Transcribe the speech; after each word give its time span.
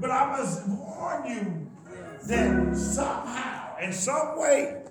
But 0.00 0.10
I 0.10 0.36
must 0.36 0.68
warn 0.68 1.26
you 1.26 1.70
that 2.26 2.76
somehow, 2.76 3.76
in 3.78 3.92
some 3.92 4.38
way, 4.38 4.82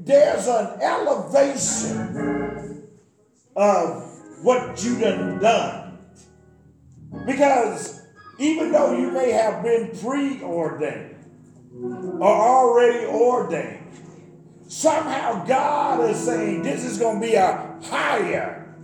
there's 0.00 0.46
an 0.46 0.80
elevation 0.80 2.08
of 3.56 4.04
what 4.42 4.82
you 4.84 4.98
done 5.00 5.38
done. 5.40 5.98
Because 7.26 8.02
even 8.38 8.72
though 8.72 8.96
you 8.96 9.10
may 9.10 9.30
have 9.32 9.62
been 9.62 9.90
preordained 9.98 11.16
or 12.20 12.28
already 12.28 13.06
ordained, 13.06 13.86
somehow 14.68 15.44
God 15.44 16.10
is 16.10 16.18
saying 16.18 16.62
this 16.62 16.84
is 16.84 16.98
going 16.98 17.20
to 17.20 17.26
be 17.26 17.34
a 17.34 17.78
higher 17.82 18.76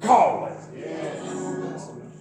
calling. 0.00 0.53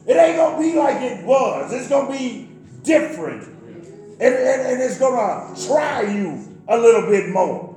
It 0.05 0.17
ain't 0.17 0.37
going 0.37 0.55
to 0.55 0.71
be 0.71 0.77
like 0.77 1.01
it 1.01 1.25
was. 1.25 1.71
It's 1.71 1.87
going 1.87 2.11
to 2.11 2.17
be 2.17 2.49
different. 2.83 3.47
And, 4.19 4.21
and, 4.21 4.61
and 4.61 4.81
it's 4.81 4.99
going 4.99 5.15
to 5.15 5.67
try 5.67 6.01
you 6.01 6.61
a 6.67 6.77
little 6.77 7.09
bit 7.09 7.29
more. 7.29 7.75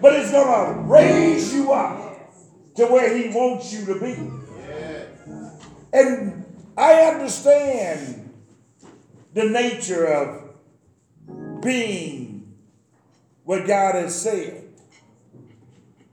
But 0.00 0.14
it's 0.14 0.30
going 0.30 0.74
to 0.74 0.80
raise 0.82 1.54
you 1.54 1.72
up 1.72 2.34
to 2.76 2.86
where 2.86 3.16
He 3.16 3.28
wants 3.28 3.72
you 3.72 3.86
to 3.86 4.00
be. 4.00 4.16
And 5.92 6.44
I 6.76 7.02
understand 7.02 8.32
the 9.34 9.44
nature 9.44 10.06
of 10.06 11.60
being 11.62 12.54
what 13.44 13.66
God 13.66 13.96
has 13.96 14.20
said. 14.20 14.64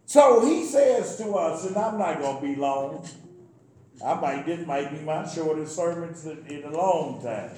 So 0.06 0.46
he 0.46 0.66
says 0.66 1.18
to 1.18 1.34
us, 1.34 1.66
and 1.68 1.78
I'm 1.78 1.98
not 1.98 2.20
going 2.20 2.38
to 2.38 2.42
be 2.42 2.56
long. 2.56 3.08
I 4.04 4.14
might, 4.14 4.46
this 4.46 4.66
might 4.68 4.92
be 4.92 5.00
my 5.00 5.28
shortest 5.28 5.76
sermon 5.76 6.16
in 6.48 6.64
a 6.66 6.72
long 6.72 7.22
time. 7.22 7.50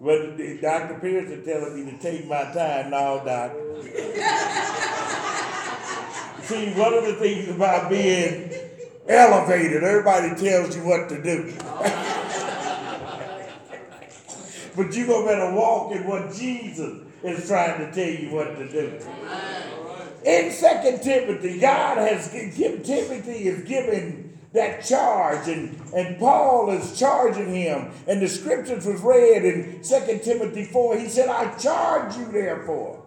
But 0.00 0.36
Dr. 0.60 0.98
Pierce 1.00 1.30
is 1.30 1.44
telling 1.44 1.84
me 1.84 1.90
to 1.90 1.98
take 1.98 2.28
my 2.28 2.44
time 2.52 2.90
now, 2.90 3.18
Doc. 3.24 3.52
See, 6.42 6.72
one 6.74 6.94
of 6.94 7.04
the 7.06 7.16
things 7.18 7.48
about 7.48 7.90
being 7.90 8.52
elevated, 9.08 9.82
everybody 9.82 10.28
tells 10.36 10.76
you 10.76 10.84
what 10.84 11.08
to 11.08 11.20
do. 11.20 11.52
but 14.76 14.94
you 14.94 15.06
gonna 15.06 15.26
better 15.26 15.52
walk 15.54 15.90
in 15.92 16.06
what 16.06 16.32
Jesus 16.32 17.02
is 17.24 17.48
trying 17.48 17.78
to 17.80 17.92
tell 17.92 18.08
you 18.08 18.30
what 18.30 18.56
to 18.56 18.68
do. 18.68 19.00
In 20.24 20.52
Second 20.52 21.02
Timothy, 21.02 21.58
God 21.58 21.98
has 21.98 22.28
given 22.28 22.82
Timothy 22.84 23.48
is 23.48 23.64
given 23.64 24.35
that 24.52 24.84
charge, 24.84 25.48
and, 25.48 25.78
and 25.94 26.18
Paul 26.18 26.70
is 26.70 26.98
charging 26.98 27.54
him. 27.54 27.90
And 28.06 28.22
the 28.22 28.28
scriptures 28.28 28.86
was 28.86 29.00
read 29.00 29.44
in 29.44 29.82
2 29.82 30.20
Timothy 30.24 30.64
4. 30.64 30.98
He 30.98 31.08
said, 31.08 31.28
I 31.28 31.54
charge 31.56 32.16
you 32.16 32.26
therefore, 32.26 33.04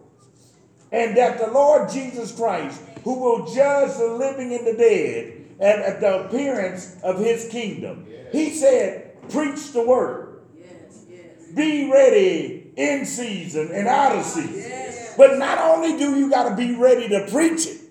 and 0.92 1.17
that 1.17 1.40
the 1.40 1.52
Lord 1.52 1.90
Jesus 1.90 2.36
Christ, 2.36 2.82
who 3.04 3.20
will 3.20 3.54
judge 3.54 3.98
the 3.98 4.14
living 4.14 4.54
and 4.54 4.67
the 4.67 4.73
dead, 4.73 5.40
and 5.60 5.82
at 5.82 6.00
the 6.00 6.26
appearance 6.26 6.98
of 7.04 7.20
his 7.20 7.50
kingdom. 7.50 8.06
He 8.32 8.52
said, 8.52 9.30
preach 9.30 9.73
the 9.73 9.86
word. 9.86 10.42
Yes, 10.58 11.06
yes. 11.10 11.52
Be 11.54 11.92
ready 11.92 12.72
in 12.78 13.06
season 13.06 13.72
and 13.73 13.88
out 13.88 14.16
of 14.16 14.23
season. 14.23 14.56
Yes. 14.56 15.16
But 15.17 15.38
not 15.38 15.58
only 15.58 15.98
do 15.98 16.17
you 16.17 16.30
got 16.30 16.48
to 16.50 16.56
be 16.56 16.76
ready 16.76 17.10
to 17.10 17.28
preach 17.30 17.67
it, 17.67 17.82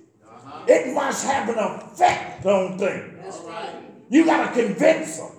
it 0.66 0.94
must 0.94 1.26
have 1.26 1.48
an 1.50 1.58
effect 1.58 2.46
on 2.46 2.78
things. 2.78 3.17
You 4.10 4.24
got 4.24 4.54
to 4.54 4.62
convince 4.62 5.18
them. 5.18 5.32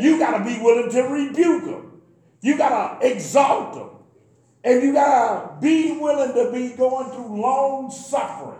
You 0.00 0.18
got 0.18 0.38
to 0.38 0.44
be 0.44 0.60
willing 0.62 0.90
to 0.90 1.02
rebuke 1.02 1.64
them. 1.64 2.02
You 2.40 2.58
got 2.58 3.00
to 3.00 3.06
exalt 3.06 3.74
them. 3.74 3.90
And 4.64 4.82
you 4.82 4.92
got 4.92 5.54
to 5.54 5.60
be 5.60 5.98
willing 5.98 6.34
to 6.34 6.52
be 6.52 6.74
going 6.76 7.10
through 7.10 7.40
long 7.40 7.90
suffering. 7.90 8.58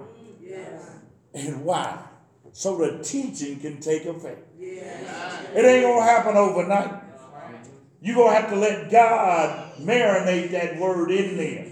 And 1.35 1.65
why? 1.65 1.99
So 2.53 2.77
the 2.77 3.03
teaching 3.03 3.61
can 3.61 3.81
take 3.81 4.05
effect. 4.05 4.47
It 4.61 5.65
ain't 5.65 5.83
going 5.83 5.99
to 5.99 6.05
happen 6.05 6.37
overnight. 6.37 7.03
You're 8.01 8.17
going 8.17 8.35
to 8.35 8.41
have 8.41 8.51
to 8.51 8.57
let 8.57 8.91
God 8.91 9.79
marinate 9.79 10.51
that 10.51 10.79
word 10.79 11.11
in 11.11 11.37
there. 11.37 11.69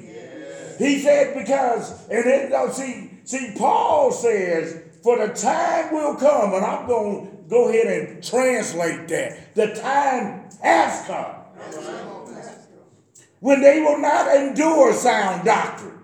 He 0.78 1.00
said, 1.00 1.36
because, 1.36 2.09
and 2.09 2.25
then, 2.25 2.72
see, 2.72 3.10
see, 3.25 3.54
Paul 3.59 4.12
says, 4.12 4.82
for 5.03 5.19
the 5.27 5.33
time 5.33 5.93
will 5.93 6.15
come, 6.16 6.55
and 6.55 6.65
I'm 6.65 6.87
going 6.87 7.27
to 7.27 7.37
go 7.49 7.69
ahead 7.69 7.87
and 7.87 8.22
translate 8.22 9.09
that. 9.09 9.55
The 9.55 9.75
time 9.75 10.49
has 10.62 11.06
come 11.06 11.37
when 13.41 13.62
they 13.62 13.81
will 13.81 13.99
not 13.99 14.34
endure 14.37 14.93
sound 14.93 15.44
doctrine, 15.44 15.99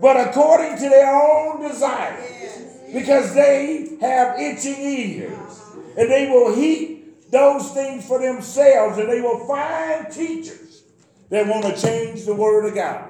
but 0.00 0.28
according 0.28 0.76
to 0.76 0.88
their 0.88 1.14
own 1.14 1.66
desires, 1.66 2.92
because 2.92 3.34
they 3.34 3.96
have 4.00 4.38
itching 4.38 4.76
ears, 4.76 5.62
and 5.96 6.10
they 6.10 6.28
will 6.30 6.54
heap 6.54 7.30
those 7.30 7.70
things 7.72 8.06
for 8.06 8.20
themselves, 8.20 8.98
and 8.98 9.08
they 9.08 9.20
will 9.20 9.46
find 9.46 10.12
teachers 10.12 10.82
that 11.30 11.46
want 11.46 11.64
to 11.64 11.80
change 11.80 12.24
the 12.24 12.34
word 12.34 12.66
of 12.66 12.74
God. 12.74 13.04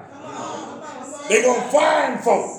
They're 1.29 1.43
going 1.43 1.61
to 1.61 1.67
find 1.67 2.19
folks 2.21 2.58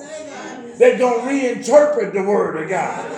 they're 0.80 0.96
going 0.96 1.20
to 1.20 1.26
reinterpret 1.26 2.14
the 2.14 2.22
word 2.22 2.62
of 2.62 2.70
God. 2.70 3.10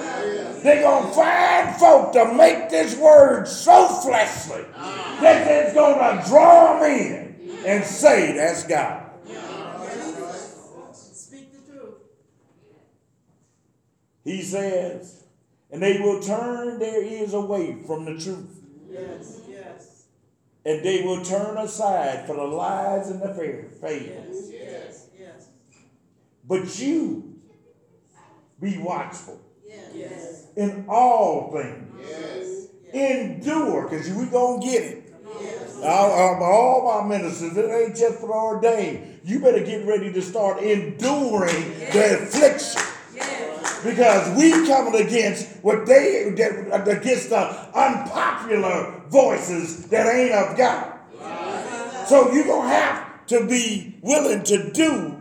They're 0.64 0.82
going 0.82 1.06
to 1.06 1.12
find 1.12 1.76
folk 1.76 2.12
to 2.14 2.34
make 2.34 2.70
this 2.70 2.96
word 2.96 3.46
so 3.46 3.86
fleshly 3.86 4.64
that 4.72 5.46
it's 5.46 5.72
going 5.72 5.94
to 5.94 6.28
draw 6.28 6.80
them 6.80 6.90
in 6.90 7.64
and 7.64 7.84
say, 7.84 8.34
that's 8.34 8.66
God. 8.66 9.10
Speak 10.92 11.52
the 11.52 11.72
truth. 11.72 11.94
He 14.24 14.42
says, 14.42 15.22
and 15.70 15.80
they 15.80 16.00
will 16.00 16.20
turn 16.20 16.80
their 16.80 17.00
ears 17.00 17.32
away 17.32 17.80
from 17.86 18.06
the 18.06 18.18
truth. 18.18 18.60
Yes, 18.90 19.40
yes. 19.48 20.06
And 20.66 20.84
they 20.84 21.04
will 21.04 21.24
turn 21.24 21.56
aside 21.58 22.26
for 22.26 22.34
the 22.34 22.42
lies 22.42 23.08
and 23.08 23.22
the 23.22 23.32
fables. 23.80 24.50
Yes, 24.50 24.50
yes, 24.52 25.06
yes. 25.16 25.48
But 26.44 26.80
you 26.80 27.31
be 28.62 28.78
watchful. 28.78 29.40
Yes. 29.92 30.46
In 30.56 30.86
all 30.88 31.50
things. 31.52 31.92
Yes. 32.00 32.68
Endure, 32.92 33.88
because 33.88 34.08
we 34.10 34.26
going 34.26 34.60
to 34.60 34.66
get 34.66 34.82
it. 34.84 35.14
Yes. 35.40 35.80
All, 35.82 36.42
all, 36.42 37.02
my 37.02 37.08
ministers, 37.08 37.56
it 37.56 37.68
ain't 37.68 37.96
just 37.96 38.20
for 38.20 38.32
our 38.32 38.60
day. 38.60 39.18
You 39.24 39.40
better 39.40 39.64
get 39.64 39.84
ready 39.86 40.12
to 40.12 40.22
start 40.22 40.62
enduring 40.62 41.72
yes. 41.78 41.92
the 41.92 42.22
affliction. 42.22 42.82
Yes. 43.14 43.84
Because 43.84 44.38
we 44.38 44.52
coming 44.68 45.06
against 45.06 45.48
what 45.62 45.86
they 45.86 46.28
against 46.28 47.30
the 47.30 47.68
unpopular 47.74 49.02
voices 49.08 49.86
that 49.88 50.06
ain't 50.06 50.32
of 50.32 50.56
God. 50.56 50.98
So 52.06 52.32
you're 52.32 52.46
gonna 52.46 52.68
have 52.68 53.26
to 53.28 53.46
be 53.46 53.98
willing 54.02 54.44
to 54.44 54.72
do 54.72 55.11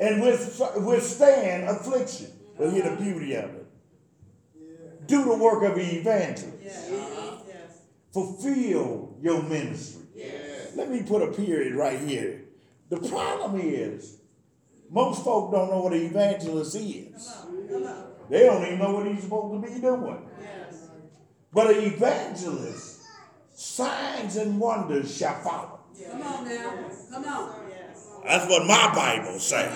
and 0.00 0.22
withstand 0.22 1.68
affliction. 1.68 2.32
But 2.56 2.72
hear 2.72 2.90
the 2.90 2.96
beauty 2.96 3.34
of 3.34 3.44
it. 3.44 3.66
Do 5.06 5.24
the 5.24 5.36
work 5.36 5.62
of 5.62 5.74
the 5.76 5.96
evangelist. 5.96 6.90
Fulfill 8.12 9.16
your 9.20 9.42
ministry. 9.42 10.02
Let 10.74 10.90
me 10.90 11.02
put 11.02 11.22
a 11.22 11.32
period 11.32 11.74
right 11.74 11.98
here. 12.00 12.44
The 12.88 12.98
problem 12.98 13.60
is, 13.60 14.18
most 14.90 15.24
folk 15.24 15.52
don't 15.52 15.70
know 15.70 15.80
what 15.80 15.92
an 15.92 16.02
evangelist 16.02 16.74
is. 16.76 17.32
They 18.30 18.44
don't 18.44 18.64
even 18.64 18.78
know 18.78 18.94
what 18.94 19.06
he's 19.06 19.22
supposed 19.22 19.62
to 19.62 19.70
be 19.70 19.80
doing. 19.80 20.28
But 21.52 21.70
an 21.70 21.84
evangelist, 21.84 23.02
signs 23.54 24.36
and 24.36 24.58
wonders 24.60 25.16
shall 25.16 25.40
follow. 25.40 25.80
Come 26.10 26.22
on 26.22 26.44
now. 26.44 26.90
Come 27.10 27.24
on. 27.24 27.67
That's 28.28 28.46
what 28.46 28.66
my 28.66 28.94
Bible 28.94 29.38
says. 29.38 29.72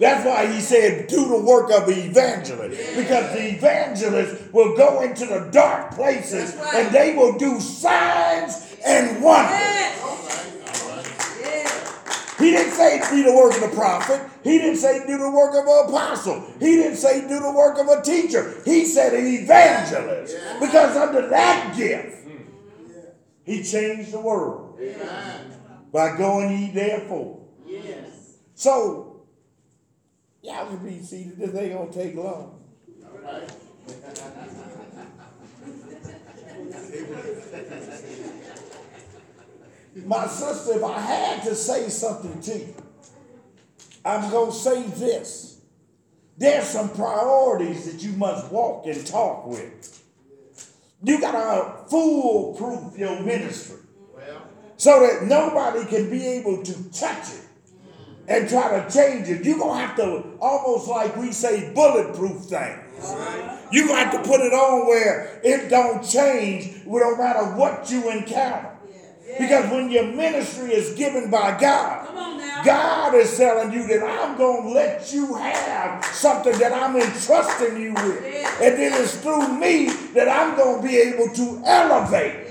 That's 0.00 0.26
why 0.26 0.52
he 0.52 0.60
said, 0.60 1.06
do 1.06 1.28
the 1.28 1.38
work 1.38 1.70
of 1.70 1.86
the 1.86 1.92
evangelist. 1.92 2.96
Because 2.96 3.32
the 3.32 3.54
evangelist 3.54 4.52
will 4.52 4.76
go 4.76 5.02
into 5.02 5.24
the 5.24 5.48
dark 5.52 5.92
places 5.92 6.56
and 6.74 6.92
they 6.92 7.14
will 7.14 7.38
do 7.38 7.60
signs 7.60 8.74
and 8.84 9.22
wonders. 9.22 9.60
He 12.40 12.50
didn't 12.50 12.72
say 12.72 13.00
do 13.08 13.22
the 13.22 13.32
work 13.32 13.54
of 13.54 13.70
the 13.70 13.76
prophet. 13.76 14.20
He 14.42 14.58
didn't 14.58 14.78
say 14.78 15.06
do 15.06 15.16
the 15.16 15.30
work 15.30 15.54
of 15.54 15.64
an 15.64 15.88
apostle. 15.88 16.44
He 16.58 16.74
didn't 16.74 16.96
say 16.96 17.20
do 17.28 17.38
the 17.38 17.52
work 17.52 17.78
of 17.78 17.86
a 17.86 18.02
teacher. 18.02 18.60
He 18.64 18.84
said 18.84 19.14
an 19.14 19.24
evangelist. 19.24 20.36
Because 20.58 20.96
under 20.96 21.28
that 21.28 21.76
gift, 21.76 22.28
he 23.44 23.62
changed 23.62 24.10
the 24.10 24.20
world. 24.20 24.76
Amen 24.80 25.53
by 25.94 26.16
going 26.16 26.50
ye 26.50 26.70
therefore. 26.72 27.40
Yes. 27.64 28.38
So, 28.56 29.22
y'all 30.42 30.66
can 30.66 30.78
be 30.78 31.00
seated. 31.00 31.38
This 31.38 31.54
ain't 31.54 31.72
going 31.72 31.92
to 31.92 31.94
take 31.96 32.16
long. 32.16 32.60
All 33.04 33.18
right. 33.22 33.48
My 40.04 40.26
sister, 40.26 40.78
if 40.78 40.82
I 40.82 40.98
had 40.98 41.44
to 41.44 41.54
say 41.54 41.88
something 41.88 42.40
to 42.40 42.58
you, 42.58 42.74
I'm 44.04 44.28
going 44.32 44.50
to 44.50 44.56
say 44.56 44.82
this. 44.82 45.60
There's 46.36 46.64
some 46.64 46.88
priorities 46.88 47.92
that 47.92 48.02
you 48.02 48.16
must 48.16 48.50
walk 48.50 48.86
and 48.86 49.06
talk 49.06 49.46
with. 49.46 50.02
You 51.04 51.20
got 51.20 51.32
to 51.32 51.88
foolproof 51.88 52.98
your 52.98 53.20
ministry 53.20 53.83
so 54.76 55.00
that 55.00 55.26
nobody 55.26 55.84
can 55.86 56.10
be 56.10 56.26
able 56.26 56.62
to 56.62 56.90
touch 56.90 57.32
it 57.32 57.44
and 58.28 58.48
try 58.48 58.80
to 58.80 58.90
change 58.90 59.28
it. 59.28 59.44
You're 59.44 59.58
going 59.58 59.80
to 59.80 59.86
have 59.86 59.96
to, 59.96 60.24
almost 60.40 60.88
like 60.88 61.16
we 61.16 61.32
say, 61.32 61.72
bulletproof 61.74 62.42
things. 62.42 62.80
You're 63.70 63.86
going 63.86 63.98
to 63.98 64.04
have 64.06 64.22
to 64.22 64.28
put 64.28 64.40
it 64.40 64.52
on 64.52 64.86
where 64.86 65.40
it 65.44 65.68
don't 65.68 66.02
change 66.02 66.84
no 66.86 67.16
matter 67.16 67.44
what 67.56 67.90
you 67.90 68.10
encounter. 68.10 68.70
Because 69.38 69.70
when 69.70 69.90
your 69.90 70.04
ministry 70.04 70.72
is 70.72 70.96
given 70.96 71.30
by 71.30 71.58
God, 71.58 72.08
God 72.64 73.14
is 73.14 73.36
telling 73.36 73.72
you 73.72 73.86
that 73.88 74.02
I'm 74.02 74.38
going 74.38 74.62
to 74.62 74.68
let 74.70 75.12
you 75.12 75.34
have 75.34 76.04
something 76.04 76.56
that 76.58 76.72
I'm 76.72 76.96
entrusting 76.96 77.80
you 77.80 77.94
with. 77.94 78.24
And 78.60 78.78
then 78.78 78.92
it 78.92 79.00
is 79.00 79.16
through 79.20 79.58
me 79.58 79.88
that 80.14 80.28
I'm 80.28 80.56
going 80.56 80.82
to 80.82 80.88
be 80.88 80.96
able 80.96 81.34
to 81.34 81.62
elevate 81.64 82.44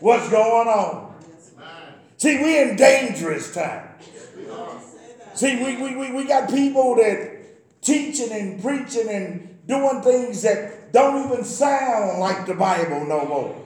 what's 0.00 0.28
going 0.28 0.68
on. 0.68 1.14
See, 2.16 2.38
we're 2.38 2.70
in 2.70 2.76
dangerous 2.76 3.54
times. 3.54 4.04
See, 5.34 5.56
we, 5.62 5.76
we, 5.76 5.96
we, 5.96 6.12
we 6.12 6.24
got 6.24 6.50
people 6.50 6.96
that 6.96 7.80
teaching 7.80 8.32
and 8.32 8.60
preaching 8.60 9.08
and 9.08 9.56
doing 9.66 10.02
things 10.02 10.42
that 10.42 10.92
don't 10.92 11.30
even 11.30 11.44
sound 11.44 12.18
like 12.18 12.46
the 12.46 12.54
Bible 12.54 13.06
no 13.06 13.24
more. 13.24 13.64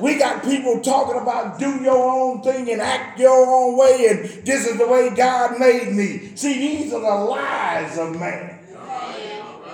We 0.00 0.18
got 0.18 0.44
people 0.44 0.80
talking 0.80 1.20
about 1.20 1.58
do 1.58 1.82
your 1.82 2.10
own 2.10 2.40
thing 2.42 2.70
and 2.70 2.80
act 2.80 3.18
your 3.18 3.46
own 3.46 3.76
way, 3.76 4.06
and 4.08 4.46
this 4.46 4.66
is 4.66 4.78
the 4.78 4.86
way 4.86 5.10
God 5.10 5.58
made 5.58 5.92
me. 5.92 6.36
See, 6.36 6.54
these 6.54 6.92
are 6.92 7.00
the 7.00 7.24
lies 7.24 7.98
of 7.98 8.18
man. 8.18 8.60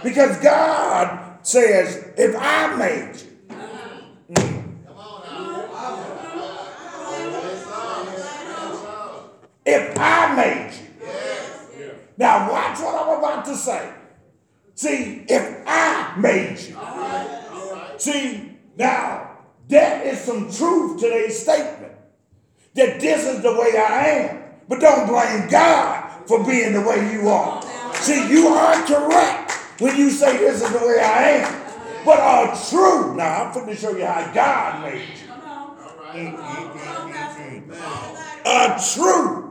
Because 0.03 0.37
God 0.39 1.39
says, 1.43 2.13
if 2.17 2.35
I 2.39 2.75
made 2.77 3.21
you, 3.21 3.34
if 9.67 9.99
I 9.99 10.35
made 10.37 10.73
you. 10.75 11.91
Now, 12.17 12.51
watch 12.51 12.79
what 12.81 12.95
I'm 12.95 13.19
about 13.19 13.45
to 13.47 13.57
say. 13.57 13.93
See, 14.75 15.25
if 15.29 15.63
I 15.67 16.15
made 16.19 16.59
you. 16.59 17.99
See, 17.99 18.57
now, 18.77 19.39
there 19.69 20.03
is 20.03 20.21
some 20.21 20.51
truth 20.51 21.01
to 21.01 21.09
their 21.09 21.31
statement 21.31 21.93
that 22.75 23.01
this 23.01 23.27
is 23.27 23.43
the 23.43 23.53
way 23.53 23.79
I 23.79 24.07
am. 24.07 24.45
But 24.69 24.81
don't 24.81 25.07
blame 25.07 25.49
God 25.49 26.27
for 26.27 26.45
being 26.45 26.73
the 26.73 26.81
way 26.81 27.13
you 27.13 27.29
are. 27.29 27.63
See, 27.95 28.31
you 28.31 28.49
are 28.49 28.87
correct 28.87 29.53
when 29.81 29.97
you 29.97 30.11
say 30.11 30.39
this 30.39 30.63
is 30.63 30.71
the 30.71 30.79
way 30.79 31.01
I 31.01 31.29
am. 31.31 32.05
But 32.05 32.19
are 32.21 32.57
true. 32.69 33.15
Now, 33.17 33.45
I'm 33.45 33.55
going 33.55 33.67
to 33.69 33.77
show 33.77 33.97
you 33.97 34.05
how 34.05 34.33
God 34.33 34.83
made 34.83 35.09
you. 35.09 35.35
Are 38.47 38.79
true. 38.79 39.44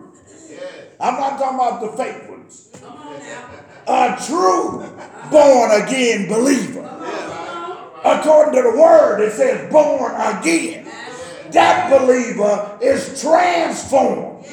I'm 1.03 1.19
not 1.19 1.37
talking 1.37 1.55
about 1.55 1.81
the 1.81 1.97
fake 1.97 2.29
ones. 2.29 2.69
A 3.85 4.17
true 4.25 4.79
born 5.29 5.81
again 5.81 6.29
believer 6.29 6.89
according 8.03 8.55
to 8.55 8.69
the 8.69 8.77
word, 8.77 9.21
it 9.21 9.33
says 9.33 9.71
born 9.71 10.13
again. 10.15 10.85
That 11.51 11.89
believer 11.89 12.77
is 12.81 13.21
transformed 13.21 14.45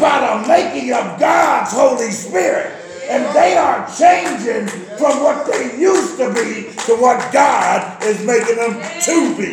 by 0.00 0.42
the 0.42 0.48
making 0.48 0.92
of 0.92 1.20
God's 1.20 1.72
Holy 1.72 2.10
Spirit. 2.10 2.72
And 3.08 3.24
they 3.36 3.56
are 3.56 3.86
changing 3.98 4.66
from 4.96 5.22
what 5.22 5.46
they 5.46 5.78
used 5.78 6.16
to 6.16 6.32
be 6.32 6.72
to 6.86 6.96
what 6.96 7.32
God 7.32 8.02
is 8.02 8.24
making 8.24 8.56
them 8.56 8.80
to 9.02 9.36
be. 9.36 9.52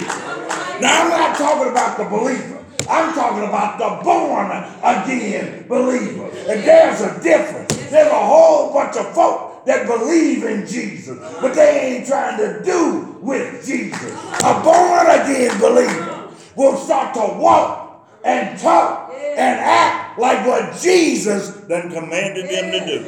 Now, 0.79 1.03
I'm 1.03 1.09
not 1.09 1.37
talking 1.37 1.69
about 1.69 1.97
the 1.97 2.05
believer. 2.05 2.60
I'm 2.89 3.13
talking 3.13 3.43
about 3.47 3.77
the 3.77 4.03
born 4.03 4.51
again 4.83 5.67
believer. 5.67 6.25
And 6.25 6.63
there's 6.63 7.01
a 7.01 7.21
difference. 7.21 7.75
There's 7.89 8.11
a 8.11 8.25
whole 8.25 8.73
bunch 8.73 8.97
of 8.97 9.13
folk 9.13 9.65
that 9.65 9.85
believe 9.85 10.43
in 10.43 10.65
Jesus, 10.65 11.19
but 11.41 11.53
they 11.53 11.97
ain't 11.97 12.07
trying 12.07 12.37
to 12.37 12.63
do 12.63 13.17
with 13.21 13.65
Jesus. 13.65 14.11
A 14.43 14.61
born 14.63 15.07
again 15.07 15.59
believer 15.59 16.29
will 16.55 16.77
start 16.77 17.13
to 17.15 17.39
walk 17.39 18.07
and 18.23 18.59
talk 18.59 19.13
and 19.13 19.59
act 19.59 20.19
like 20.19 20.45
what 20.45 20.79
Jesus 20.81 21.51
then 21.67 21.91
commanded 21.91 22.49
them 22.49 22.71
to 22.71 22.85
do. 22.85 23.03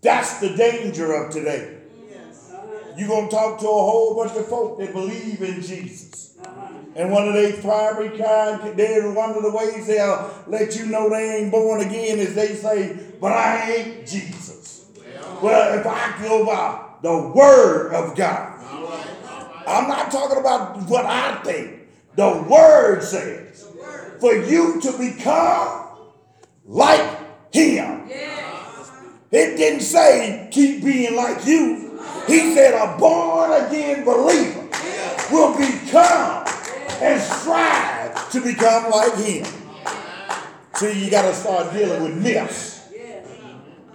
That's 0.00 0.38
the 0.40 0.56
danger 0.56 1.12
of 1.12 1.32
today. 1.32 1.77
You're 2.98 3.08
going 3.08 3.28
to 3.28 3.34
talk 3.34 3.60
to 3.60 3.66
a 3.66 3.68
whole 3.68 4.16
bunch 4.16 4.36
of 4.36 4.48
folk 4.48 4.78
that 4.80 4.92
believe 4.92 5.40
in 5.40 5.62
Jesus. 5.62 6.36
And 6.96 7.12
one 7.12 7.28
of 7.28 7.34
their 7.34 7.52
primary 7.58 8.18
kind, 8.18 8.76
they're 8.76 9.12
one 9.12 9.30
of 9.30 9.42
the 9.42 9.52
ways 9.52 9.86
they'll 9.86 10.34
let 10.48 10.74
you 10.76 10.86
know 10.86 11.08
they 11.08 11.36
ain't 11.36 11.52
born 11.52 11.80
again 11.80 12.18
is 12.18 12.34
they 12.34 12.56
say, 12.56 12.98
but 13.20 13.30
I 13.30 13.72
ain't 13.72 14.06
Jesus. 14.06 14.90
Well, 15.40 15.78
if 15.78 15.86
I 15.86 16.20
go 16.20 16.44
by 16.44 16.86
the 17.02 17.32
word 17.32 17.94
of 17.94 18.16
God, 18.16 18.58
I'm 19.64 19.86
not 19.86 20.10
talking 20.10 20.38
about 20.38 20.78
what 20.88 21.06
I 21.06 21.40
think. 21.44 21.86
The 22.16 22.44
word 22.48 23.04
says, 23.04 23.68
for 24.18 24.34
you 24.34 24.80
to 24.80 24.98
become 24.98 25.98
like 26.64 27.54
him. 27.54 28.10
It 29.30 29.56
didn't 29.56 29.82
say 29.82 30.48
keep 30.50 30.82
being 30.82 31.14
like 31.14 31.46
you. 31.46 31.87
He 32.28 32.54
said 32.54 32.74
a 32.74 32.96
born 32.98 33.50
again 33.52 34.04
believer 34.04 34.68
will 35.32 35.56
become 35.56 36.46
and 37.00 37.20
strive 37.20 38.30
to 38.30 38.40
become 38.40 38.90
like 38.90 39.16
him. 39.16 39.46
See, 40.74 41.04
you 41.04 41.10
got 41.10 41.22
to 41.22 41.34
start 41.34 41.72
dealing 41.72 42.02
with 42.02 42.22
myths. 42.22 42.88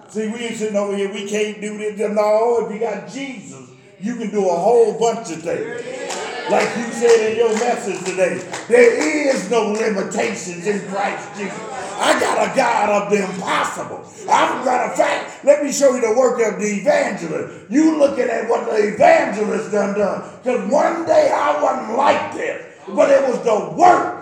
See, 0.09 0.27
we 0.27 0.39
ain't 0.39 0.57
sitting 0.57 0.75
over 0.75 0.95
here, 0.95 1.11
we 1.11 1.27
can't 1.27 1.59
do 1.61 1.77
this. 1.77 1.97
No, 1.97 2.65
if 2.67 2.73
you 2.73 2.79
got 2.79 3.09
Jesus, 3.09 3.69
you 3.99 4.15
can 4.15 4.29
do 4.29 4.49
a 4.49 4.53
whole 4.53 4.99
bunch 4.99 5.31
of 5.31 5.41
things. 5.41 6.03
Like 6.51 6.75
you 6.77 6.83
said 6.91 7.31
in 7.31 7.37
your 7.37 7.53
message 7.53 7.99
today, 8.03 8.37
there 8.67 9.29
is 9.29 9.49
no 9.49 9.71
limitations 9.71 10.67
in 10.67 10.87
Christ 10.89 11.29
Jesus. 11.37 11.57
I 11.59 12.19
got 12.19 12.51
a 12.51 12.55
God 12.55 13.03
of 13.03 13.11
the 13.11 13.23
impossible. 13.23 14.05
I'm 14.29 14.65
matter 14.65 14.91
of 14.91 14.97
fact, 14.97 15.32
let 15.43 15.63
me 15.63 15.71
show 15.71 15.95
you 15.95 16.01
the 16.01 16.17
work 16.17 16.41
of 16.41 16.59
the 16.59 16.67
evangelist. 16.67 17.69
You 17.69 17.97
looking 17.97 18.25
at 18.25 18.49
what 18.49 18.65
the 18.69 18.93
evangelist 18.93 19.71
done 19.71 19.97
done. 19.97 20.29
Because 20.43 20.71
one 20.71 21.05
day 21.05 21.31
I 21.33 21.61
wasn't 21.61 21.97
like 21.97 22.33
this 22.33 22.73
but 22.87 23.09
it 23.09 23.27
was 23.27 23.39
the 23.43 23.75
work. 23.75 24.19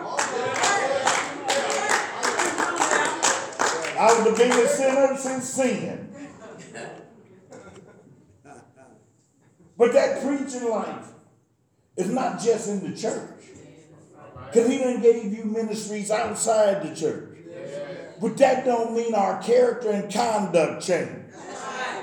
I 3.98 4.14
was 4.14 4.24
the 4.24 4.32
biggest 4.32 4.78
sinner 4.78 5.18
since 5.18 5.50
sin. 5.50 6.10
But 9.78 9.94
that 9.94 10.24
preaching 10.24 10.70
life 10.70 11.08
is 11.98 12.10
not 12.10 12.40
just 12.40 12.70
in 12.70 12.92
the 12.92 12.96
church. 12.98 13.30
Because 14.48 14.70
he 14.70 14.78
done 14.78 15.02
gave 15.02 15.34
you 15.34 15.46
ministries 15.46 16.12
outside 16.12 16.84
the 16.84 16.96
church. 16.96 17.31
But 18.22 18.38
that 18.38 18.66
don't 18.66 18.96
mean 18.96 19.16
our 19.16 19.42
character 19.42 19.90
and 19.90 20.12
conduct 20.12 20.86
change. 20.86 21.10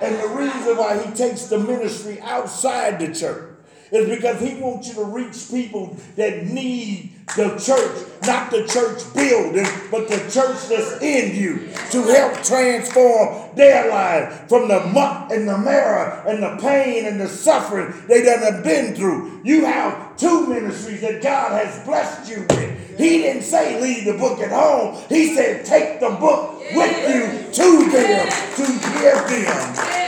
And 0.03 0.17
the 0.17 0.29
reason 0.29 0.77
why 0.77 1.03
he 1.03 1.13
takes 1.13 1.47
the 1.47 1.59
ministry 1.59 2.21
outside 2.21 2.99
the 2.99 3.15
church 3.15 3.55
is 3.91 4.09
because 4.09 4.41
he 4.41 4.61
wants 4.61 4.89
you 4.89 4.95
to 4.95 5.05
reach 5.05 5.49
people 5.51 5.97
that 6.17 6.45
need 6.45 7.13
the 7.37 7.57
church, 7.59 8.07
not 8.27 8.51
the 8.51 8.67
church 8.67 9.03
building, 9.15 9.67
but 9.91 10.09
the 10.09 10.19
church 10.31 10.69
that's 10.69 11.03
in 11.03 11.35
you 11.35 11.69
to 11.91 12.03
help 12.03 12.43
transform 12.43 13.55
their 13.57 13.91
life 13.91 14.49
from 14.49 14.69
the 14.69 14.81
muck 14.89 15.31
and 15.31 15.49
the 15.49 15.57
marrow 15.57 16.23
and 16.27 16.43
the 16.43 16.57
pain 16.61 17.07
and 17.07 17.21
the 17.21 17.29
suffering 17.29 17.93
they 18.09 18.23
done 18.23 18.41
have 18.41 18.63
been 18.63 18.95
through. 18.95 19.41
You 19.45 19.65
have 19.65 20.17
two 20.17 20.47
ministries 20.47 21.01
that 21.01 21.23
God 21.23 21.53
has 21.53 21.85
blessed 21.85 22.31
you 22.31 22.47
with. 22.51 22.78
He 22.99 23.19
didn't 23.19 23.43
say 23.43 23.81
leave 23.81 24.05
the 24.05 24.19
book 24.19 24.41
at 24.41 24.51
home. 24.51 25.01
He 25.09 25.35
said 25.35 25.65
take 25.65 26.01
the 26.01 26.11
book 26.11 26.59
with 26.75 27.09
you 27.09 27.53
to 27.53 27.91
them 27.91 28.29
to 28.57 28.67
give 28.67 29.45
them 29.45 29.99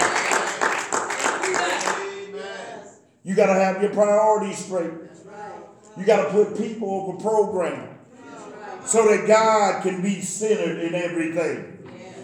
You 3.23 3.37
got 3.37 3.47
to 3.47 3.54
have 3.54 3.80
your 3.80 3.92
priorities 3.92 4.64
straight. 4.64 4.90
You 5.97 6.04
got 6.04 6.25
to 6.25 6.30
put 6.30 6.56
people 6.56 6.90
over 6.90 7.18
program 7.20 7.97
so 8.85 9.06
that 9.06 9.28
God 9.28 9.82
can 9.82 10.02
be 10.02 10.20
centered 10.20 10.80
in 10.80 10.94
everything. 10.94 11.78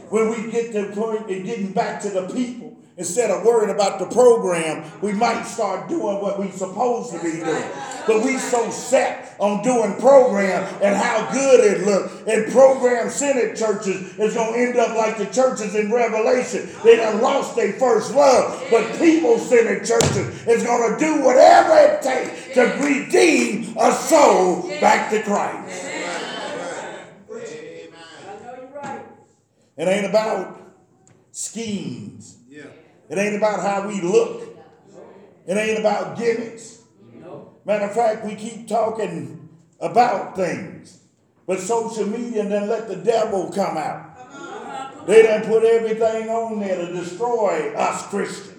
When 0.08 0.30
we 0.30 0.50
get 0.50 0.72
to 0.72 0.86
the 0.86 0.96
point 0.96 1.30
of 1.30 1.44
getting 1.44 1.72
back 1.72 2.00
to 2.02 2.10
the 2.10 2.26
people 2.28 2.65
Instead 2.98 3.30
of 3.30 3.44
worrying 3.44 3.74
about 3.74 3.98
the 3.98 4.06
program, 4.06 4.90
we 5.02 5.12
might 5.12 5.42
start 5.42 5.86
doing 5.86 6.18
what 6.22 6.38
we're 6.38 6.50
supposed 6.50 7.12
to 7.12 7.22
be 7.22 7.32
doing. 7.32 7.64
But 8.06 8.24
we 8.24 8.38
so 8.38 8.70
set 8.70 9.36
on 9.38 9.62
doing 9.62 10.00
program 10.00 10.64
and 10.80 10.96
how 10.96 11.30
good 11.30 11.60
it 11.60 11.86
looks. 11.86 12.22
And 12.26 12.50
program 12.50 13.10
centered 13.10 13.54
churches 13.54 14.18
is 14.18 14.32
going 14.32 14.54
to 14.54 14.58
end 14.58 14.78
up 14.78 14.96
like 14.96 15.18
the 15.18 15.26
churches 15.26 15.74
in 15.74 15.92
Revelation. 15.92 16.70
They 16.82 16.96
done 16.96 17.20
lost 17.20 17.54
their 17.54 17.74
first 17.74 18.14
love. 18.14 18.64
But 18.70 18.98
people 18.98 19.38
centered 19.40 19.84
churches 19.84 20.46
is 20.46 20.62
going 20.62 20.94
to 20.94 20.98
do 20.98 21.22
whatever 21.22 21.74
it 21.76 22.00
takes 22.00 22.54
to 22.54 22.62
redeem 22.82 23.76
a 23.78 23.92
soul 23.92 24.70
back 24.80 25.10
to 25.10 25.22
Christ. 25.22 25.84
It 29.76 29.86
ain't 29.86 30.06
about 30.06 30.58
schemes. 31.30 32.35
It 33.08 33.18
ain't 33.18 33.36
about 33.36 33.60
how 33.60 33.88
we 33.88 34.00
look. 34.00 34.42
It 35.46 35.56
ain't 35.56 35.78
about 35.78 36.18
gimmicks. 36.18 36.82
Matter 37.64 37.86
of 37.86 37.94
fact, 37.94 38.24
we 38.24 38.34
keep 38.34 38.68
talking 38.68 39.48
about 39.80 40.36
things. 40.36 41.00
But 41.46 41.60
social 41.60 42.06
media 42.06 42.48
then 42.48 42.68
let 42.68 42.88
the 42.88 42.96
devil 42.96 43.52
come 43.52 43.76
out. 43.76 45.06
They 45.06 45.22
done 45.22 45.44
put 45.44 45.62
everything 45.62 46.28
on 46.28 46.58
there 46.58 46.84
to 46.84 46.92
destroy 46.92 47.72
us 47.74 48.06
Christians. 48.08 48.55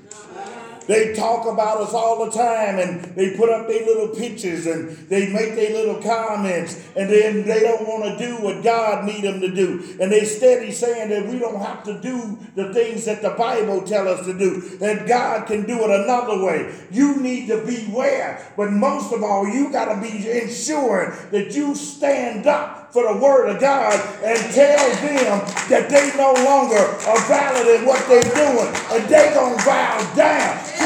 They 0.88 1.13
talk 1.13 1.46
about 1.46 1.82
us 1.82 1.94
all 1.94 2.25
the 2.25 2.32
time 2.32 2.79
and 2.79 3.03
they 3.15 3.36
put 3.36 3.50
up 3.50 3.67
their 3.67 3.86
little 3.86 4.15
pictures 4.15 4.65
and 4.65 4.89
they 5.10 5.32
make 5.34 5.56
their 5.56 5.72
little 5.72 6.01
comments 6.01 6.82
and 6.96 7.10
then 7.10 7.46
they 7.46 7.60
don't 7.60 7.86
want 7.86 8.17
to 8.17 8.25
do 8.25 8.36
what 8.38 8.63
God 8.63 9.06
need 9.06 9.24
them 9.24 9.41
to 9.41 9.53
do. 9.53 9.98
And 10.00 10.12
they 10.12 10.24
steady 10.24 10.72
saying 10.72 11.10
that 11.10 11.27
we 11.27 11.39
don't 11.39 11.62
have 11.62 11.84
to 11.84 12.00
do 12.00 12.39
the 12.56 12.74
things 12.74 13.06
that 13.06 13.22
the 13.22 13.32
Bible 13.32 13.82
tell 13.82 14.08
us 14.08 14.25
to 14.25 14.38
do, 14.38 14.62
that 14.77 15.08
God 15.08 15.46
can 15.46 15.65
do 15.65 15.77
it 15.84 15.89
another 15.89 16.44
way. 16.44 16.74
You 16.89 17.17
need 17.17 17.48
to 17.48 17.65
beware. 17.65 18.46
But 18.56 18.72
most 18.72 19.13
of 19.13 19.24
all, 19.24 19.48
you 19.48 19.72
got 19.72 19.94
to 19.94 20.01
be 20.01 20.29
ensuring 20.29 21.12
that 21.32 21.53
you 21.53 21.75
stand 21.75 22.48
up 22.48 22.77
for 22.94 23.13
the 23.13 23.20
word 23.20 23.50
of 23.50 23.60
God 23.60 23.94
and 24.24 24.39
tell 24.53 24.89
them 25.01 25.39
that 25.70 25.89
they 25.89 26.15
no 26.17 26.34
longer 26.44 26.77
are 26.77 27.22
valid 27.27 27.67
in 27.67 27.86
what 27.86 28.00
they're 28.08 28.24
doing 28.24 28.74
and 28.91 29.10
they 29.10 29.34
gonna 29.34 29.58
bow 29.58 30.13
down. 30.15 30.76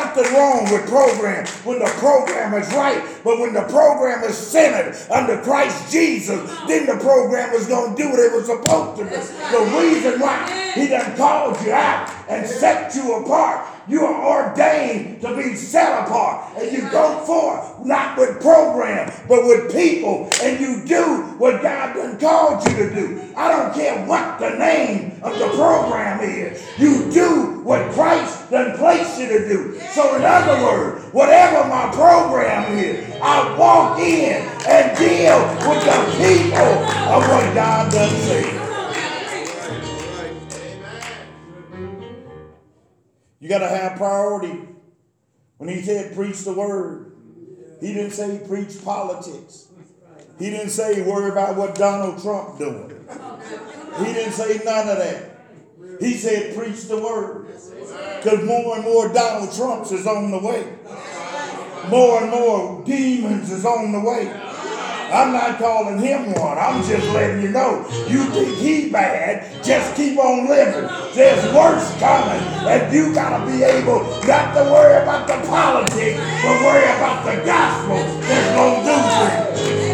Nothing 0.00 0.32
wrong 0.34 0.64
with 0.72 0.88
program 0.88 1.46
when 1.62 1.78
the 1.78 1.92
program 1.98 2.54
is 2.54 2.66
right, 2.72 3.04
but 3.22 3.38
when 3.38 3.52
the 3.52 3.64
program 3.64 4.24
is 4.24 4.34
centered 4.34 4.96
under 5.12 5.42
Christ 5.42 5.92
Jesus, 5.92 6.40
then 6.66 6.86
the 6.86 6.96
program 6.96 7.52
is 7.52 7.66
gonna 7.66 7.94
do 7.94 8.08
what 8.08 8.18
it 8.18 8.32
was 8.32 8.46
supposed 8.46 8.96
to 8.96 9.04
do. 9.04 9.10
The 9.10 9.78
reason 9.78 10.18
why 10.18 10.72
he 10.74 10.88
done 10.88 11.14
called 11.18 11.60
you 11.60 11.72
out 11.72 12.10
and 12.30 12.48
set 12.48 12.94
you 12.94 13.16
apart 13.16 13.66
you 13.88 14.04
are 14.04 14.50
ordained 14.50 15.20
to 15.22 15.36
be 15.36 15.54
set 15.54 16.06
apart. 16.06 16.56
And 16.56 16.72
you 16.72 16.88
go 16.90 17.20
forth, 17.24 17.84
not 17.84 18.18
with 18.18 18.40
program, 18.40 19.12
but 19.28 19.44
with 19.44 19.72
people. 19.72 20.28
And 20.42 20.60
you 20.60 20.84
do 20.84 21.22
what 21.38 21.62
God 21.62 21.94
done 21.94 22.18
called 22.18 22.66
you 22.68 22.76
to 22.76 22.94
do. 22.94 23.32
I 23.36 23.50
don't 23.50 23.74
care 23.74 24.06
what 24.06 24.38
the 24.38 24.50
name 24.50 25.20
of 25.22 25.38
the 25.38 25.48
program 25.48 26.20
is. 26.20 26.62
You 26.78 27.10
do 27.10 27.60
what 27.62 27.90
Christ 27.92 28.50
done 28.50 28.76
placed 28.76 29.18
you 29.18 29.28
to 29.28 29.48
do. 29.48 29.80
So 29.92 30.16
in 30.16 30.22
other 30.24 30.62
words, 30.62 31.04
whatever 31.12 31.68
my 31.68 31.90
program 31.92 32.76
is, 32.76 33.06
I 33.22 33.56
walk 33.56 33.98
in 33.98 34.42
and 34.68 34.96
deal 34.98 35.38
with 35.68 35.84
the 35.84 36.00
people 36.18 36.72
of 37.12 37.28
what 37.28 37.54
God 37.54 37.92
done 37.92 38.10
said. 38.10 38.59
You 43.50 43.58
got 43.58 43.68
to 43.68 43.76
have 43.76 43.96
priority. 43.96 44.60
When 45.58 45.68
he 45.68 45.82
said 45.82 46.14
preach 46.14 46.44
the 46.44 46.52
word, 46.52 47.10
he 47.80 47.92
didn't 47.92 48.12
say 48.12 48.40
preach 48.46 48.80
politics. 48.84 49.66
He 50.38 50.50
didn't 50.50 50.70
say 50.70 51.02
worry 51.02 51.32
about 51.32 51.56
what 51.56 51.74
Donald 51.74 52.22
Trump 52.22 52.58
doing. 52.58 53.04
He 53.98 54.04
didn't 54.04 54.34
say 54.34 54.60
none 54.64 54.88
of 54.88 54.98
that. 54.98 55.46
He 55.98 56.14
said 56.14 56.56
preach 56.56 56.84
the 56.84 57.00
word. 57.00 57.48
Because 58.22 58.44
more 58.44 58.76
and 58.76 58.84
more 58.84 59.12
Donald 59.12 59.52
Trumps 59.52 59.90
is 59.90 60.06
on 60.06 60.30
the 60.30 60.38
way. 60.38 60.72
More 61.88 62.22
and 62.22 62.30
more 62.30 62.84
demons 62.84 63.50
is 63.50 63.64
on 63.64 63.90
the 63.90 63.98
way. 63.98 64.49
I'm 65.12 65.32
not 65.32 65.58
calling 65.58 65.98
him 65.98 66.32
one. 66.34 66.56
I'm 66.56 66.84
just 66.84 67.06
letting 67.08 67.42
you 67.42 67.50
know. 67.50 67.84
You 68.08 68.24
think 68.30 68.56
he 68.58 68.90
bad, 68.90 69.62
just 69.64 69.96
keep 69.96 70.16
on 70.18 70.48
living. 70.48 70.88
There's 71.14 71.44
worse 71.52 71.98
coming. 71.98 72.40
And 72.68 72.92
you 72.94 73.12
got 73.12 73.44
to 73.44 73.46
be 73.50 73.64
able 73.64 74.04
not 74.26 74.54
to 74.54 74.62
worry 74.70 75.02
about 75.02 75.26
the 75.26 75.34
politics, 75.48 76.20
but 76.42 76.62
worry 76.62 76.84
about 76.84 77.24
the 77.24 77.44
gospel 77.44 77.96
that's 78.22 78.54
going 78.54 78.84
to 78.84 78.86
do 78.86 78.96
things. 79.18 79.90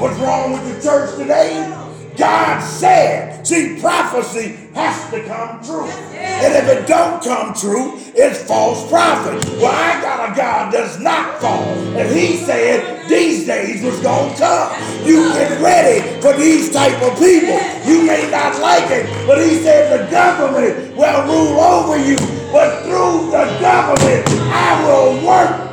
What's 0.00 0.18
wrong 0.18 0.52
with 0.52 0.74
the 0.74 0.80
church 0.82 1.16
today? 1.16 1.85
God 2.16 2.60
said. 2.60 3.46
See, 3.46 3.78
prophecy 3.80 4.56
has 4.74 5.10
to 5.10 5.22
come 5.24 5.62
true. 5.62 5.86
And 5.86 6.54
if 6.54 6.68
it 6.68 6.86
don't 6.86 7.22
come 7.22 7.54
true, 7.54 7.98
it's 8.14 8.42
false 8.44 8.88
prophet. 8.90 9.44
Well, 9.60 9.72
I 9.72 10.00
got 10.02 10.32
a 10.32 10.36
God 10.36 10.72
that's 10.72 10.98
not 10.98 11.40
false. 11.40 11.78
And 11.96 12.14
he 12.14 12.36
said 12.38 13.08
these 13.08 13.46
days 13.46 13.82
was 13.82 14.00
going 14.00 14.32
to 14.34 14.38
come. 14.38 15.06
You 15.06 15.32
get 15.32 15.60
ready 15.60 16.20
for 16.20 16.32
these 16.36 16.72
type 16.72 17.00
of 17.02 17.18
people. 17.18 17.58
You 17.88 18.04
may 18.06 18.28
not 18.30 18.60
like 18.60 18.90
it, 18.90 19.06
but 19.26 19.38
he 19.38 19.62
said 19.62 20.00
the 20.00 20.10
government 20.10 20.96
will 20.96 21.22
rule 21.24 21.60
over 21.60 21.96
you. 21.98 22.16
But 22.52 22.82
through 22.84 23.30
the 23.30 23.58
government, 23.60 24.28
I 24.50 24.84
will 24.86 25.26
work 25.26 25.65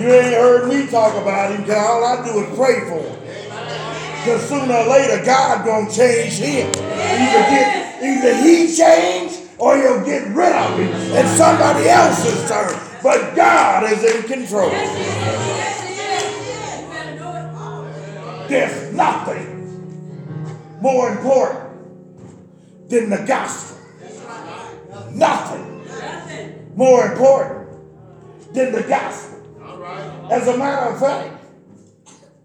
You 0.00 0.08
ain't 0.08 0.34
heard 0.34 0.66
me 0.66 0.86
talk 0.86 1.14
about 1.20 1.52
him, 1.52 1.60
because 1.60 1.76
all 1.76 2.02
I 2.02 2.24
do 2.24 2.40
is 2.40 2.56
pray 2.56 2.80
for 2.88 3.00
him. 3.04 3.20
Because 4.24 4.48
sooner 4.48 4.74
or 4.74 4.86
later, 4.86 5.22
God 5.26 5.64
gonna 5.66 5.90
change 5.90 6.34
him. 6.34 6.68
Either 6.68 7.50
get 7.50 8.02
either 8.02 8.34
he 8.36 8.74
change 8.74 9.36
or 9.58 9.76
you'll 9.76 10.04
get 10.04 10.26
rid 10.28 10.52
of 10.52 10.78
him 10.78 10.88
and 10.88 11.28
somebody 11.36 11.88
else's 11.88 12.48
turn. 12.48 12.74
But 13.02 13.34
God 13.36 13.92
is 13.92 14.02
in 14.02 14.22
control. 14.22 14.70
There's 18.48 18.94
nothing 18.94 19.46
more 20.80 21.10
important 21.10 22.88
than 22.88 23.10
the 23.10 23.18
gospel. 23.26 23.76
Nothing 25.12 25.84
more 26.74 27.04
important 27.12 27.68
than 28.54 28.72
the 28.72 28.82
gospel. 28.82 29.29
As 30.30 30.46
a 30.46 30.56
matter 30.56 30.92
of 30.92 31.00
fact, 31.00 31.44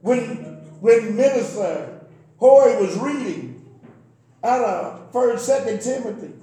when 0.01 0.19
when 0.81 1.15
Minister 1.15 2.01
Hoy 2.37 2.81
was 2.81 2.97
reading 2.97 3.63
out 4.43 4.61
of 4.61 5.11
First, 5.13 5.45
Second 5.45 5.81
Timothy, 5.81 6.33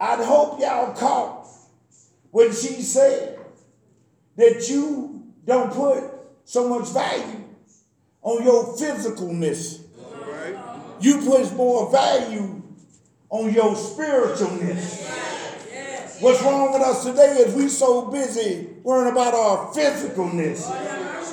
I'd 0.00 0.24
hope 0.24 0.60
y'all 0.60 0.94
caught 0.94 1.48
when 2.30 2.52
she 2.52 2.80
said 2.80 3.38
that 4.36 4.68
you 4.68 5.32
don't 5.44 5.72
put 5.72 6.04
so 6.44 6.68
much 6.68 6.88
value 6.90 7.44
on 8.22 8.44
your 8.44 8.76
physicalness. 8.76 9.80
You 11.00 11.18
put 11.22 11.54
more 11.56 11.90
value 11.90 12.62
on 13.28 13.52
your 13.52 13.74
spiritualness. 13.74 15.41
What's 16.20 16.42
wrong 16.42 16.72
with 16.72 16.82
us 16.82 17.04
today 17.04 17.36
is 17.38 17.54
we 17.54 17.68
so 17.68 18.06
busy 18.06 18.68
worrying 18.82 19.12
about 19.12 19.34
our 19.34 19.72
physicalness 19.72 20.68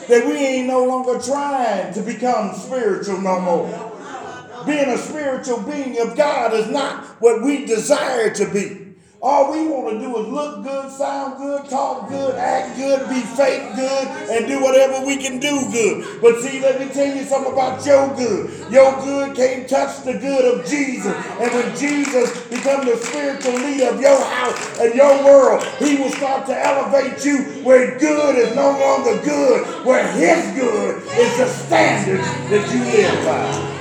that 0.07 0.25
we 0.25 0.33
ain't 0.33 0.67
no 0.67 0.85
longer 0.85 1.19
trying 1.19 1.93
to 1.93 2.01
become 2.01 2.55
spiritual 2.55 3.21
no 3.21 3.39
more. 3.39 4.65
Being 4.65 4.89
a 4.89 4.97
spiritual 4.97 5.61
being 5.61 5.99
of 5.99 6.17
God 6.17 6.53
is 6.53 6.67
not 6.69 7.05
what 7.21 7.43
we 7.43 7.65
desire 7.65 8.33
to 8.33 8.51
be. 8.51 8.88
All 9.21 9.51
we 9.51 9.67
want 9.67 9.89
to 9.89 9.99
do 9.99 10.17
is 10.17 10.27
look 10.29 10.63
good, 10.63 10.89
sound 10.89 11.39
good, 11.39 11.69
talk 11.69 12.07
good, 12.07 12.35
act 12.35 12.77
good, 12.77 13.09
be 13.09 13.19
fake 13.19 13.75
good, 13.75 14.07
and 14.31 14.47
do 14.47 14.63
whatever 14.63 15.05
we 15.05 15.17
can 15.17 15.39
do 15.39 15.69
good. 15.73 16.21
But 16.21 16.39
see, 16.39 16.61
let 16.61 16.79
me 16.79 16.87
tell 16.87 17.13
you 17.13 17.25
something 17.25 17.51
about 17.51 17.85
your 17.85 18.15
good. 18.15 18.71
Your 18.71 18.95
good 19.01 19.35
can't 19.35 19.67
touch 19.67 20.05
the 20.05 20.13
good 20.13 20.45
of 20.45 20.65
Jesus. 20.65 21.13
And 21.13 21.51
when 21.51 21.75
Jesus 21.75 22.47
becomes 22.47 22.85
the 22.85 22.95
spiritual 22.95 23.55
leader 23.55 23.89
of 23.89 23.99
your 23.99 24.23
house 24.23 24.79
and 24.79 24.95
your 24.95 25.21
world, 25.25 25.65
he 25.79 25.97
will 25.97 26.11
start 26.11 26.45
to 26.45 26.57
elevate 26.57 27.25
you 27.25 27.43
where 27.65 27.99
good 27.99 28.37
is 28.37 28.55
no 28.55 28.71
longer 28.71 29.21
good, 29.21 29.85
where 29.85 30.09
his 30.13 30.55
good 30.55 31.03
is 31.19 31.37
the 31.37 31.47
standard 31.47 32.21
that 32.21 32.73
you 32.73 32.79
live 32.85 33.25
by. 33.25 33.79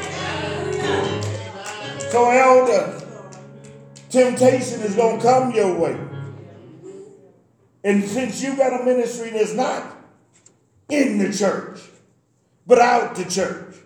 So, 2.11 2.29
elder, 2.29 2.98
Temptation 4.11 4.81
is 4.81 4.95
going 4.95 5.19
to 5.19 5.23
come 5.23 5.53
your 5.53 5.79
way. 5.79 5.99
And 7.85 8.05
since 8.05 8.43
you 8.43 8.57
got 8.57 8.81
a 8.81 8.85
ministry 8.85 9.31
that's 9.31 9.55
not 9.55 9.97
in 10.89 11.19
the 11.19 11.33
church, 11.33 11.81
but 12.67 12.79
out 12.79 13.17
the 13.17 13.25
church. 13.25 13.77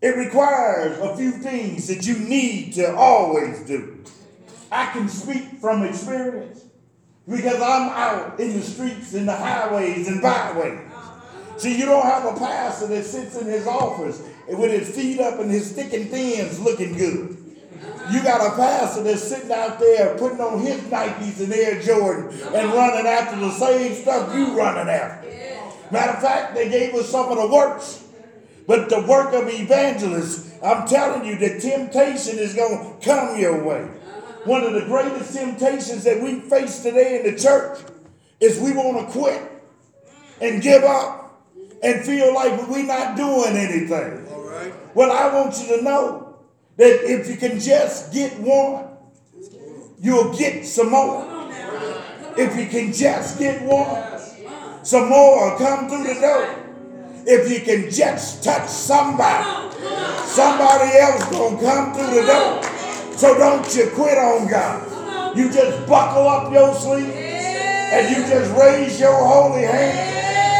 It 0.00 0.16
requires 0.16 0.98
a 0.98 1.16
few 1.16 1.32
things 1.32 1.86
that 1.88 2.06
you 2.06 2.18
need 2.18 2.72
to 2.74 2.94
always 2.94 3.60
do. 3.66 4.02
I 4.72 4.86
can 4.92 5.08
speak 5.08 5.60
from 5.60 5.82
experience 5.84 6.64
because 7.28 7.60
I'm 7.60 7.90
out 7.90 8.40
in 8.40 8.54
the 8.54 8.62
streets, 8.62 9.14
in 9.14 9.26
the 9.26 9.36
highways 9.36 10.08
and 10.08 10.22
byways. 10.22 10.80
See, 11.58 11.78
you 11.78 11.84
don't 11.84 12.04
have 12.04 12.24
a 12.24 12.38
pastor 12.38 12.86
that 12.86 13.04
sits 13.04 13.36
in 13.36 13.46
his 13.46 13.66
office 13.66 14.22
with 14.48 14.70
his 14.70 14.94
feet 14.94 15.20
up 15.20 15.38
and 15.38 15.50
his 15.50 15.72
thick 15.72 15.92
and 15.92 16.08
thins 16.08 16.58
looking 16.58 16.96
good. 16.96 17.36
You 18.10 18.22
got 18.22 18.52
a 18.52 18.56
pastor 18.56 19.02
that's 19.02 19.22
sitting 19.22 19.52
out 19.52 19.78
there 19.78 20.16
putting 20.18 20.40
on 20.40 20.60
his 20.60 20.80
Nikes 20.82 21.40
and 21.40 21.52
Air 21.52 21.80
Jordan 21.80 22.28
and 22.54 22.72
running 22.72 23.06
after 23.06 23.38
the 23.38 23.50
same 23.52 23.94
stuff 23.94 24.34
you 24.34 24.56
running 24.56 24.88
after. 24.88 25.28
Matter 25.90 26.12
of 26.12 26.22
fact, 26.22 26.54
they 26.54 26.68
gave 26.68 26.94
us 26.94 27.08
some 27.08 27.30
of 27.30 27.36
the 27.38 27.46
works. 27.46 28.04
But 28.66 28.88
the 28.88 29.00
work 29.00 29.32
of 29.34 29.48
evangelists, 29.48 30.54
I'm 30.62 30.86
telling 30.86 31.24
you, 31.24 31.36
the 31.36 31.58
temptation 31.58 32.38
is 32.38 32.54
going 32.54 33.00
to 33.00 33.04
come 33.04 33.38
your 33.38 33.64
way. 33.64 33.82
One 34.44 34.62
of 34.62 34.74
the 34.74 34.82
greatest 34.82 35.34
temptations 35.34 36.04
that 36.04 36.22
we 36.22 36.40
face 36.40 36.82
today 36.82 37.20
in 37.20 37.34
the 37.34 37.40
church 37.40 37.80
is 38.38 38.60
we 38.60 38.72
want 38.72 39.06
to 39.06 39.12
quit 39.12 39.42
and 40.40 40.62
give 40.62 40.82
up 40.84 41.42
and 41.82 42.04
feel 42.04 42.34
like 42.34 42.68
we're 42.68 42.86
not 42.86 43.16
doing 43.16 43.56
anything. 43.56 44.26
All 44.32 44.42
right. 44.42 44.72
Well, 44.94 45.12
I 45.12 45.34
want 45.34 45.60
you 45.60 45.76
to 45.76 45.82
know 45.82 46.19
that 46.80 47.04
if 47.04 47.28
you 47.28 47.36
can 47.36 47.60
just 47.60 48.10
get 48.10 48.40
one, 48.40 48.86
you'll 50.00 50.32
get 50.32 50.64
some 50.64 50.90
more. 50.90 51.28
If 52.38 52.56
you 52.56 52.66
can 52.68 52.90
just 52.90 53.38
get 53.38 53.60
one, 53.60 54.18
some 54.82 55.10
more 55.10 55.50
will 55.50 55.58
come 55.58 55.90
through 55.90 56.04
the 56.04 56.18
door. 56.18 56.56
If 57.26 57.50
you 57.50 57.60
can 57.60 57.90
just 57.90 58.42
touch 58.42 58.66
somebody, 58.66 59.76
somebody 60.24 60.96
else 60.96 61.22
gonna 61.28 61.60
come 61.60 61.92
through 61.92 62.18
the 62.18 62.26
door. 62.26 62.62
So 63.14 63.36
don't 63.36 63.76
you 63.76 63.90
quit 63.90 64.16
on 64.16 64.48
God. 64.48 65.36
You 65.36 65.52
just 65.52 65.86
buckle 65.86 66.26
up 66.26 66.50
your 66.50 66.74
sleeve 66.76 67.12
and 67.12 68.08
you 68.08 68.22
just 68.26 68.58
raise 68.58 68.98
your 68.98 69.22
holy 69.22 69.64
hand 69.64 69.98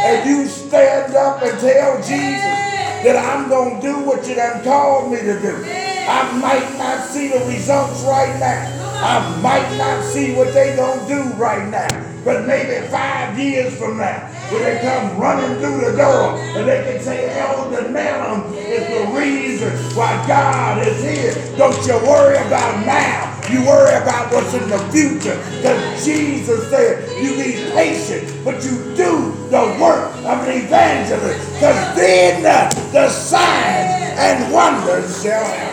and 0.05 0.29
you 0.29 0.45
stand 0.45 1.15
up 1.15 1.41
and 1.41 1.59
tell 1.59 1.97
Jesus 1.97 2.61
that 3.01 3.15
I'm 3.17 3.49
gonna 3.49 3.81
do 3.81 4.05
what 4.05 4.27
you 4.27 4.35
done 4.35 4.63
called 4.63 5.11
me 5.11 5.17
to 5.17 5.41
do. 5.41 5.90
I 6.11 6.37
might 6.39 6.77
not 6.77 7.05
see 7.07 7.29
the 7.29 7.39
results 7.45 8.03
right 8.03 8.37
now. 8.37 8.67
I 9.01 9.41
might 9.41 9.77
not 9.77 10.03
see 10.03 10.35
what 10.35 10.53
they 10.53 10.75
gonna 10.75 11.07
do 11.07 11.23
right 11.35 11.69
now. 11.69 11.87
But 12.25 12.45
maybe 12.45 12.85
five 12.89 13.39
years 13.39 13.75
from 13.77 13.97
now, 13.97 14.27
when 14.51 14.61
they 14.61 14.79
come 14.81 15.17
running 15.17 15.57
through 15.59 15.89
the 15.89 15.95
door 15.95 16.37
and 16.37 16.67
they 16.67 16.83
can 16.83 17.01
say, 17.01 17.39
Elder 17.39 17.87
Neloms 17.89 18.51
is 18.57 18.85
the 18.91 19.17
reason 19.17 19.71
why 19.95 20.11
God 20.27 20.85
is 20.85 21.01
here. 21.01 21.57
Don't 21.57 21.79
you 21.87 21.95
worry 22.05 22.35
about 22.35 22.85
now. 22.85 23.31
You 23.49 23.65
worry 23.65 23.95
about 23.95 24.33
what's 24.33 24.53
in 24.53 24.69
the 24.69 24.79
future. 24.91 25.37
Because 25.57 26.05
Jesus 26.05 26.69
said 26.69 27.09
you 27.23 27.37
need 27.37 27.71
patience, 27.71 28.31
but 28.43 28.63
you 28.63 28.77
do 28.95 29.31
the 29.49 29.77
work 29.81 30.13
of 30.17 30.43
an 30.45 30.61
evangelist. 30.61 31.53
Because 31.53 31.95
then 31.95 32.43
the, 32.43 32.91
the 32.91 33.09
signs 33.09 34.19
and 34.19 34.53
wonders 34.53 35.23
shall 35.23 35.43
happen. 35.43 35.70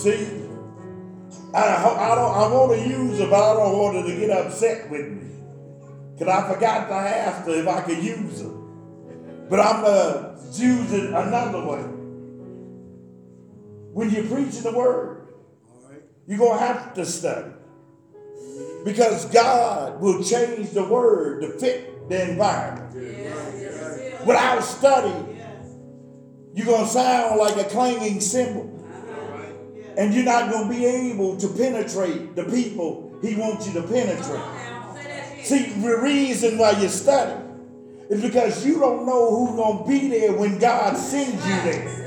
See, 0.00 0.26
I, 1.52 1.60
I 1.60 2.14
don't. 2.14 2.34
I 2.34 2.48
want 2.48 2.72
to 2.72 2.88
use 2.88 3.18
her, 3.18 3.26
but 3.28 3.34
I 3.34 3.52
don't 3.52 3.78
want 3.78 4.06
to 4.06 4.16
get 4.16 4.30
upset 4.30 4.90
with 4.90 5.08
me. 5.08 5.28
Cause 6.18 6.26
I 6.26 6.50
forgot 6.50 6.88
to 6.88 6.94
ask 6.94 7.44
her 7.44 7.52
if 7.52 7.68
I 7.68 7.82
could 7.82 8.02
use 8.02 8.40
her. 8.40 8.48
But 9.50 9.60
I'm 9.60 9.84
uh, 9.84 10.40
use 10.54 10.90
it 10.94 11.10
another 11.10 11.66
way. 11.66 11.82
When 13.92 14.08
you're 14.08 14.24
preaching 14.24 14.62
the 14.62 14.72
word, 14.72 15.34
you're 16.26 16.38
gonna 16.38 16.60
have 16.60 16.94
to 16.94 17.04
study. 17.04 17.52
Because 18.86 19.26
God 19.26 20.00
will 20.00 20.24
change 20.24 20.70
the 20.70 20.84
word 20.84 21.42
to 21.42 21.58
fit 21.58 22.08
the 22.08 22.30
environment. 22.30 22.94
Without 24.26 24.64
study, 24.64 25.42
you're 26.54 26.66
gonna 26.66 26.86
sound 26.86 27.38
like 27.38 27.58
a 27.58 27.68
clanging 27.68 28.22
cymbal. 28.22 28.79
And 29.96 30.14
you're 30.14 30.24
not 30.24 30.50
going 30.50 30.68
to 30.68 30.74
be 30.74 30.84
able 30.84 31.36
to 31.36 31.48
penetrate 31.48 32.34
the 32.36 32.44
people 32.44 33.18
he 33.22 33.34
wants 33.34 33.66
you 33.66 33.74
to 33.74 33.82
penetrate. 33.82 35.44
See, 35.44 35.64
the 35.64 35.98
reason 35.98 36.58
why 36.58 36.72
you 36.72 36.88
study 36.88 37.42
is 38.08 38.22
because 38.22 38.64
you 38.66 38.78
don't 38.78 39.06
know 39.06 39.30
who's 39.30 39.56
going 39.56 39.78
to 39.78 39.88
be 39.88 40.08
there 40.08 40.32
when 40.32 40.58
God 40.58 40.96
sends 40.96 41.44
you 41.46 41.62
there. 41.62 41.99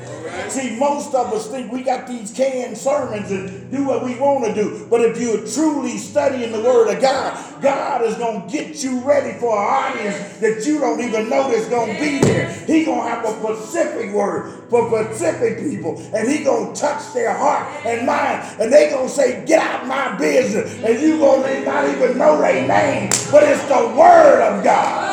See, 0.50 0.78
most 0.78 1.13
of 1.15 1.34
us 1.34 1.48
think 1.48 1.72
we 1.72 1.84
got 1.84 2.08
these 2.08 2.32
canned 2.32 2.78
sermons 2.78 3.32
and 3.32 3.72
do 3.72 3.86
what 3.86 4.04
we 4.04 4.15
want 4.15 4.46
to 4.46 4.54
do. 4.54 4.88
But 4.89 5.02
if 5.02 5.19
you're 5.19 5.46
truly 5.48 5.98
studying 5.98 6.52
the 6.52 6.62
Word 6.62 6.93
of 6.93 7.02
God, 7.02 7.62
God 7.62 8.04
is 8.04 8.15
going 8.15 8.48
to 8.48 8.52
get 8.52 8.84
you 8.84 9.00
ready 9.00 9.38
for 9.39 9.58
an 9.58 9.93
audience 9.93 10.38
that 10.39 10.65
you 10.65 10.80
don't 10.80 11.02
even 11.02 11.30
know 11.30 11.50
that's 11.50 11.67
going 11.69 11.96
to 11.96 12.00
be 12.00 12.19
there. 12.19 12.52
He 12.65 12.86
going 12.86 13.02
to 13.02 13.10
have 13.10 13.26
a 13.26 13.39
specific 13.39 14.13
word 14.13 14.69
for 14.69 14.89
specific 15.06 15.60
people. 15.60 15.98
And 16.13 16.30
he 16.30 16.43
going 16.43 16.74
to 16.74 16.80
touch 16.80 17.13
their 17.13 17.34
heart 17.34 17.67
and 17.86 18.06
mind. 18.06 18.60
And 18.60 18.72
they 18.72 18.89
going 18.89 19.08
to 19.08 19.13
say, 19.13 19.46
get 19.46 19.62
out 19.62 19.84
of 19.84 19.88
my 19.88 20.17
business. 20.17 20.74
And 20.84 21.02
you 21.02 21.17
going 21.17 21.43
to 21.43 21.65
not 21.65 21.89
even 21.89 22.17
know 22.17 22.39
their 22.39 22.67
name. 22.67 23.10
But 23.32 23.43
it's 23.43 23.63
the 23.63 23.93
Word 23.98 24.41
of 24.41 24.63
God. 24.63 25.12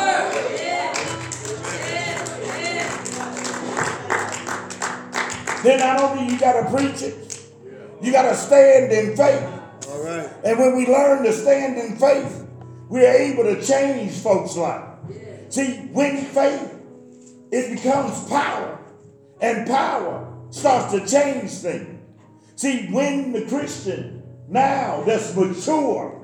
Then 5.63 5.79
not 5.79 5.99
only 5.99 6.33
you 6.33 6.39
got 6.39 6.61
to 6.61 6.75
preach 6.75 7.01
it, 7.01 7.39
you 8.01 8.11
got 8.11 8.23
to 8.23 8.35
stand 8.35 8.91
in 8.91 9.15
faith. 9.15 9.43
All 9.89 10.03
right. 10.03 10.29
And 10.43 10.57
when 10.57 10.75
we 10.75 10.87
learn 10.87 11.23
to 11.23 11.31
stand 11.31 11.77
in 11.77 11.97
faith, 11.97 12.47
we 12.89 13.05
are 13.05 13.13
able 13.13 13.43
to 13.43 13.61
change 13.65 14.13
folks' 14.13 14.57
life. 14.57 14.89
See, 15.49 15.73
when 15.91 16.25
faith, 16.25 16.81
it 17.51 17.75
becomes 17.75 18.27
power, 18.27 18.79
and 19.41 19.67
power 19.67 20.33
starts 20.49 20.93
to 20.93 21.05
change 21.05 21.51
things. 21.51 21.99
See, 22.55 22.87
when 22.87 23.31
the 23.31 23.45
Christian 23.45 24.23
now 24.47 25.03
that's 25.05 25.35
mature, 25.35 26.21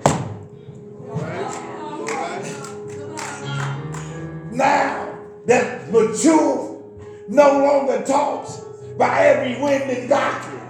now 4.52 5.18
that 5.46 5.92
mature, 5.92 6.84
no 7.28 7.60
longer 7.60 8.04
talks 8.06 8.67
by 8.98 9.26
every 9.26 9.62
wind 9.62 9.90
and 9.90 10.10
doctrine. 10.10 10.62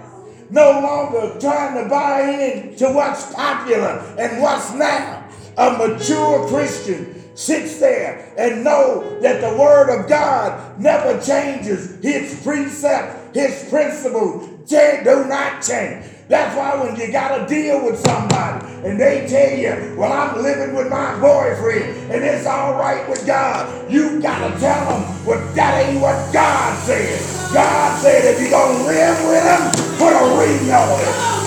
No 0.50 0.80
longer 0.80 1.38
trying 1.40 1.82
to 1.82 1.88
buy 1.90 2.22
in 2.22 2.76
to 2.76 2.90
what's 2.92 3.32
popular 3.34 4.14
and 4.18 4.42
what's 4.42 4.72
now. 4.74 5.28
A 5.56 5.72
mature 5.72 6.48
Christian 6.48 7.36
sits 7.36 7.78
there 7.78 8.32
and 8.38 8.64
know 8.64 9.20
that 9.20 9.40
the 9.40 9.56
word 9.58 9.90
of 9.90 10.08
God 10.08 10.80
never 10.80 11.20
changes. 11.22 12.02
His 12.02 12.40
precepts, 12.42 13.36
his 13.36 13.68
principles 13.68 14.48
do 14.68 15.24
not 15.26 15.62
change. 15.62 16.04
That's 16.28 16.54
why 16.54 16.76
when 16.76 16.94
you 16.96 17.10
got 17.10 17.38
to 17.38 17.46
deal 17.46 17.82
with 17.86 17.98
somebody 18.00 18.66
and 18.86 19.00
they 19.00 19.26
tell 19.26 19.58
you, 19.58 19.96
well, 19.96 20.12
I'm 20.12 20.42
living 20.42 20.74
with 20.76 20.90
my 20.90 21.18
boyfriend 21.18 22.12
and 22.12 22.22
it's 22.22 22.46
all 22.46 22.74
right 22.74 23.08
with 23.08 23.26
God, 23.26 23.90
you 23.90 24.20
got 24.20 24.46
to 24.46 24.60
tell 24.60 25.00
them, 25.00 25.24
well, 25.24 25.54
that 25.54 25.86
ain't 25.86 26.02
what 26.02 26.30
God 26.30 26.78
said. 26.84 27.18
God 27.54 28.02
said 28.02 28.34
if 28.34 28.40
you're 28.42 28.50
going 28.50 28.76
to 28.76 28.84
live 28.84 29.24
with 29.26 29.42
him, 29.42 29.70
put 29.96 30.12
a 30.12 30.36
ring 30.36 30.70
on 30.70 31.00
it. 31.00 31.38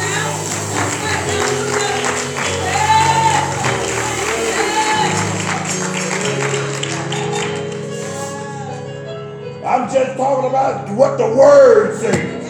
I'm 9.63 9.94
just 9.94 10.17
talking 10.17 10.50
about 10.50 10.89
what 10.98 11.20
the 11.20 11.36
word 11.36 12.00
says. 12.00 12.40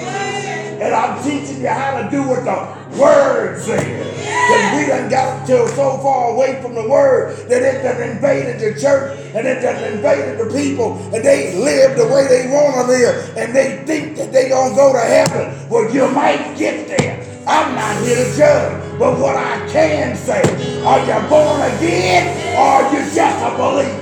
And 0.82 0.96
I'm 0.96 1.24
teaching 1.24 1.62
you 1.62 1.68
how 1.68 2.02
to 2.02 2.10
do 2.10 2.28
what 2.28 2.44
the 2.44 2.98
word 2.98 3.62
says. 3.62 4.18
Because 4.18 4.82
we 4.82 4.88
done 4.88 5.10
got 5.12 5.46
till 5.46 5.68
so 5.68 6.00
far 6.00 6.34
away 6.34 6.60
from 6.60 6.74
the 6.74 6.90
word 6.90 7.38
that 7.50 7.62
it 7.62 7.84
done 7.84 8.02
invaded 8.02 8.60
the 8.60 8.82
church 8.82 9.16
and 9.36 9.46
it 9.46 9.62
done 9.62 9.78
invaded 9.94 10.40
the 10.40 10.52
people 10.52 10.98
and 11.14 11.24
they 11.24 11.56
live 11.56 11.96
the 11.96 12.08
way 12.08 12.26
they 12.28 12.50
want 12.50 12.74
to 12.74 12.92
live 12.92 13.38
and 13.38 13.56
they 13.56 13.84
think 13.86 14.18
that 14.18 14.34
they 14.34 14.50
gonna 14.50 14.76
go 14.76 14.92
to 14.92 15.00
heaven. 15.00 15.70
Well, 15.70 15.94
you 15.94 16.10
might 16.10 16.58
get 16.58 16.88
there. 16.88 17.28
I'm 17.46 17.76
not 17.76 18.04
here 18.04 18.16
to 18.16 18.36
judge. 18.36 19.00
But 19.00 19.20
what 19.20 19.36
I 19.36 19.68
can 19.70 20.16
say, 20.18 20.42
are 20.84 21.00
you 21.00 21.30
born 21.30 21.62
again 21.78 22.58
or 22.58 22.62
are 22.62 22.94
you 22.94 23.06
just 23.14 23.38
a 23.46 23.56
believer? 23.56 24.01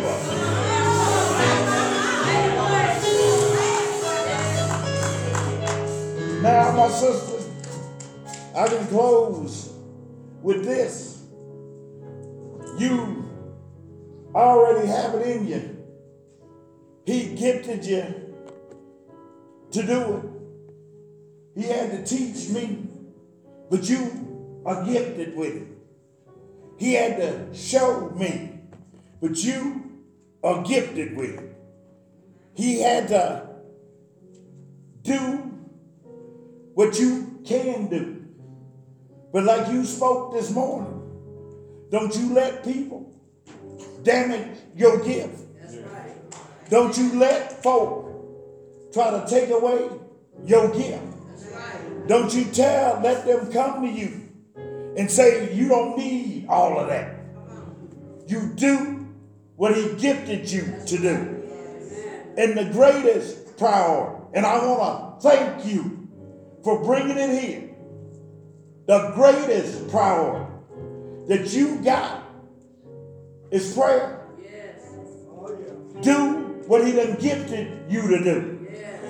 My 6.80 6.88
sisters, 6.88 7.50
I 8.56 8.66
can 8.70 8.88
close 8.88 9.74
with 10.42 10.64
this. 10.64 11.26
You 12.78 13.26
already 14.34 14.88
have 14.88 15.16
it 15.16 15.28
in 15.28 15.48
you. 15.48 15.78
He 17.06 17.36
gifted 17.36 17.84
you 17.84 18.04
to 19.72 19.86
do 19.86 20.00
it. 21.56 21.62
He 21.62 21.68
had 21.68 21.92
to 21.92 22.06
teach 22.06 22.48
me, 22.50 22.88
but 23.70 23.90
you 23.90 24.64
are 24.66 24.86
gifted 24.86 25.36
with 25.36 25.56
it. 25.58 25.68
He 26.78 26.94
had 26.94 27.18
to 27.18 27.54
show 27.54 28.10
me, 28.12 28.58
but 29.20 29.36
you 29.44 29.84
are 30.42 30.64
gifted 30.64 31.18
with 31.18 31.40
it. 31.40 31.56
He 32.54 32.80
had 32.82 33.10
to 33.10 33.50
do 35.04 35.49
what 36.80 36.98
you 36.98 37.42
can 37.44 37.90
do. 37.90 38.26
But 39.34 39.44
like 39.44 39.70
you 39.70 39.84
spoke 39.84 40.32
this 40.32 40.50
morning, 40.50 40.96
don't 41.92 42.16
you 42.16 42.32
let 42.32 42.64
people 42.64 43.12
damage 44.02 44.58
your 44.78 45.04
gift. 45.04 45.42
Right. 45.62 46.16
Don't 46.70 46.98
you 46.98 47.20
let 47.20 47.62
folk 47.62 48.94
try 48.94 49.12
to 49.12 49.26
take 49.28 49.50
away 49.50 49.90
your 50.46 50.74
gift. 50.74 51.04
Right. 51.52 52.08
Don't 52.08 52.34
you 52.34 52.46
tell, 52.46 53.02
let 53.04 53.26
them 53.26 53.52
come 53.52 53.82
to 53.82 53.90
you 53.90 54.30
and 54.96 55.12
say 55.12 55.54
you 55.54 55.68
don't 55.68 55.98
need 55.98 56.48
all 56.48 56.80
of 56.80 56.88
that. 56.88 57.20
You 58.26 58.54
do 58.56 59.06
what 59.58 59.76
he 59.76 59.96
gifted 59.96 60.50
you 60.50 60.76
to 60.86 60.98
do. 60.98 61.44
And 62.38 62.58
the 62.58 62.70
greatest 62.72 63.58
priority, 63.58 64.24
and 64.34 64.46
I 64.46 64.66
want 64.66 65.20
to 65.20 65.30
thank 65.30 65.66
you 65.66 65.99
for 66.64 66.84
bringing 66.84 67.18
it 67.18 67.42
here. 67.42 67.70
The 68.88 69.12
greatest 69.16 69.90
priority 69.90 70.52
that 71.28 71.54
you 71.54 71.78
got 71.82 72.24
is 73.52 73.74
prayer. 73.74 74.28
Yes. 74.42 74.82
Oh, 75.30 75.50
yeah. 75.52 76.02
Do 76.02 76.34
what 76.68 76.86
he 76.86 76.94
done 76.94 77.16
gifted 77.20 77.92
you 77.92 78.08
to 78.08 78.24
do. 78.24 78.68
Yes. 78.72 79.04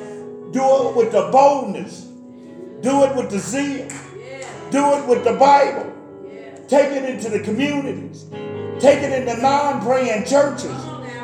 Do 0.51 0.89
it 0.89 0.95
with 0.95 1.11
the 1.11 1.29
boldness. 1.31 2.01
Do 2.81 3.03
it 3.03 3.15
with 3.15 3.29
the 3.29 3.39
zeal. 3.39 3.87
Yes. 4.17 4.47
Do 4.71 4.93
it 4.95 5.07
with 5.07 5.23
the 5.23 5.33
Bible. 5.33 5.93
Take 6.67 6.91
it 6.91 7.09
into 7.09 7.29
the 7.29 7.39
communities. 7.39 8.25
Take 8.79 8.99
it 8.99 9.11
into 9.11 9.41
non-praying 9.41 10.25
churches. 10.25 10.75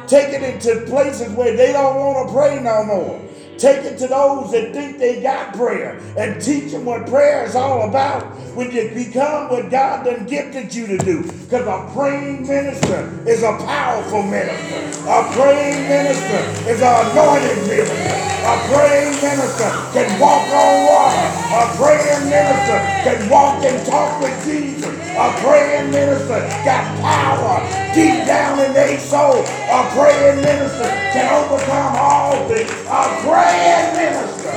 Take 0.07 0.33
it 0.33 0.41
into 0.41 0.85
places 0.87 1.31
where 1.33 1.55
they 1.55 1.71
don't 1.71 1.95
want 1.97 2.27
to 2.27 2.33
pray 2.33 2.59
no 2.61 2.83
more. 2.83 3.21
Take 3.57 3.85
it 3.85 3.97
to 3.99 4.07
those 4.07 4.51
that 4.51 4.73
think 4.73 4.99
they 4.99 5.21
got 5.21 5.53
prayer 5.55 5.99
and 6.17 6.41
teach 6.41 6.71
them 6.71 6.85
what 6.85 7.07
prayer 7.07 7.45
is 7.45 7.55
all 7.55 7.89
about 7.89 8.23
when 8.55 8.71
you 8.71 8.89
become 8.93 9.49
what 9.49 9.69
God 9.71 10.05
done 10.05 10.25
gifted 10.25 10.73
you 10.75 10.87
to 10.87 10.97
do. 10.97 11.23
Because 11.23 11.67
a 11.67 11.93
praying 11.93 12.47
minister 12.47 13.09
is 13.27 13.43
a 13.43 13.57
powerful 13.65 14.23
minister. 14.23 14.77
A 15.07 15.23
praying 15.33 15.87
minister 15.89 16.69
is 16.69 16.81
an 16.81 17.11
anointed 17.11 17.67
minister. 17.67 18.15
A 18.45 18.55
praying 18.73 19.15
minister 19.21 19.69
can 19.93 20.19
walk 20.19 20.47
on 20.49 20.85
water. 20.87 21.27
A 21.55 21.77
praying 21.77 22.29
minister 22.29 22.79
can 23.03 23.29
walk 23.29 23.63
and 23.63 23.85
talk 23.87 24.21
with 24.21 24.45
Jesus. 24.45 25.04
A 25.17 25.31
praying 25.39 25.91
minister 25.91 26.41
got 26.65 26.99
power 26.99 27.59
deep 27.95 28.27
down 28.27 28.59
in 28.59 28.73
their 28.73 28.99
soul. 28.99 29.45
A 29.45 29.89
praying 29.95 30.41
minister 30.41 30.89
can 31.13 31.33
overcome 31.33 31.95
all 31.95 32.47
things. 32.49 32.69
A 32.69 33.03
praying 33.23 33.95
minister. 33.95 34.51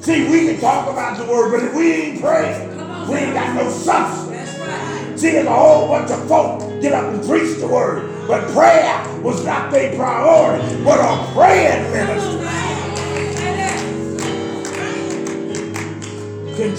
See, 0.00 0.28
we 0.30 0.46
can 0.46 0.58
talk 0.58 0.88
about 0.88 1.18
the 1.18 1.24
word, 1.30 1.50
but 1.52 1.62
if 1.68 1.74
we 1.74 1.92
ain't 1.92 2.20
praying, 2.22 2.70
we 3.06 3.16
ain't 3.16 3.34
got 3.34 3.54
no 3.54 3.68
substance. 3.70 4.50
See, 5.20 5.32
there's 5.32 5.46
a 5.46 5.50
whole 5.50 5.88
bunch 5.88 6.10
of 6.10 6.26
folk 6.26 6.60
get 6.80 6.94
up 6.94 7.12
and 7.12 7.22
preach 7.26 7.58
the 7.58 7.68
word, 7.68 8.10
but 8.26 8.50
prayer 8.52 9.20
was 9.22 9.44
not 9.44 9.70
their 9.70 9.94
priority, 9.96 10.82
but 10.82 10.98
a 10.98 11.33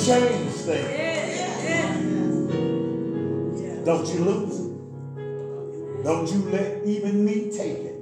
change 0.06 0.52
things. 0.52 1.46
Don't 3.86 4.08
you 4.08 4.20
lose 4.20 4.60
it. 4.60 6.04
Don't 6.04 6.32
you 6.32 6.50
let 6.52 6.86
even 6.86 7.26
me 7.26 7.50
take 7.52 7.80
it. 7.80 7.96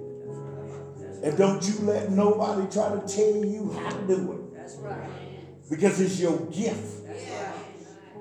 And 1.23 1.37
don't 1.37 1.65
you 1.65 1.79
let 1.85 2.11
nobody 2.11 2.69
try 2.69 2.89
to 2.89 3.01
tell 3.07 3.45
you 3.45 3.71
how 3.71 3.89
to 3.91 4.07
do 4.07 4.33
it. 4.33 4.53
That's 4.53 4.75
right. 4.79 5.09
Because 5.69 6.01
it's 6.01 6.19
your 6.19 6.37
gift. 6.47 7.07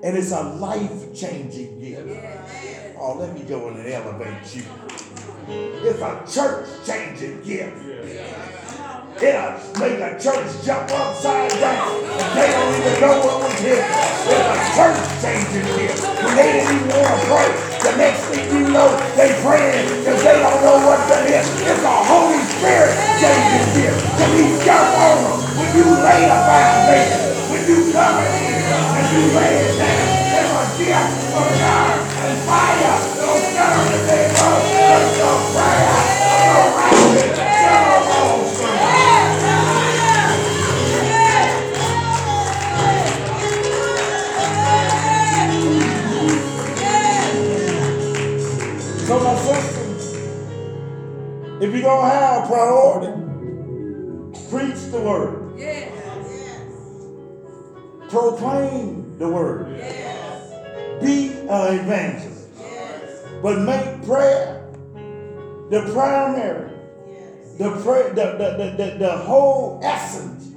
And 0.01 0.17
it's 0.17 0.31
a 0.31 0.41
life 0.41 1.13
changing 1.13 1.81
gift. 1.81 2.07
Oh, 2.97 3.17
let 3.19 3.33
me 3.33 3.41
go 3.43 3.67
in 3.67 3.77
and 3.77 3.87
elevate 3.87 4.55
you. 4.55 4.63
It's 5.49 5.99
a 5.99 6.23
church 6.33 6.69
changing 6.85 7.41
gift. 7.43 8.62
It'll 9.21 9.53
make 9.77 10.01
a 10.01 10.17
church 10.17 10.49
jump 10.65 10.89
upside 10.89 11.51
down. 11.61 11.85
And 12.01 12.33
they 12.33 12.49
don't 12.49 12.73
even 12.73 12.95
know 12.97 13.15
what 13.21 13.45
was 13.45 13.59
here. 13.61 13.85
It's 13.85 14.49
a 14.49 14.57
church 14.73 14.99
changing 15.21 15.69
here. 15.77 15.93
When 16.23 16.33
they 16.33 16.49
didn't 16.57 16.81
even 16.81 16.89
want 16.97 17.13
to 17.13 17.19
pray, 17.29 17.49
the 17.85 17.93
next 17.97 18.21
thing 18.33 18.45
you 18.49 18.73
know, 18.73 18.89
they 19.13 19.29
praying 19.45 19.85
because 20.01 20.17
they 20.23 20.37
don't 20.41 20.61
know 20.65 20.81
what 20.81 20.99
to 21.13 21.15
hear. 21.29 21.45
It's 21.45 21.83
a 21.85 21.97
Holy 22.09 22.41
Spirit 22.57 22.95
changing 23.21 23.69
here. 23.77 23.93
Because 23.93 24.33
he 24.33 24.45
jump 24.65 24.89
on 24.97 25.17
them 25.21 25.39
when 25.61 25.69
you 25.77 25.85
lay 25.93 26.23
a 26.25 26.39
foundation. 26.49 27.21
When 27.53 27.61
you 27.69 27.93
come 27.93 28.17
in 28.17 28.33
here 28.49 28.65
and 28.65 29.05
you 29.13 29.23
lay 29.37 29.53
it 29.61 29.77
down. 29.77 30.09
There's 30.33 30.51
a 30.57 30.63
gift 30.81 31.62
word. 55.03 55.53
Yes. 55.57 55.89
Proclaim 58.09 59.17
the 59.17 59.27
word. 59.27 59.75
Yes. 59.77 61.01
Be 61.01 61.33
an 61.49 61.79
evangelist. 61.79 62.49
Yes. 62.59 63.25
But 63.41 63.59
make 63.59 64.05
prayer 64.05 64.69
the 65.69 65.81
primary, 65.93 66.69
the, 67.57 67.71
pra- 67.81 68.13
the, 68.13 68.37
the, 68.37 68.57
the, 68.57 68.91
the, 68.91 68.97
the 68.99 69.17
whole 69.17 69.79
essence 69.83 70.47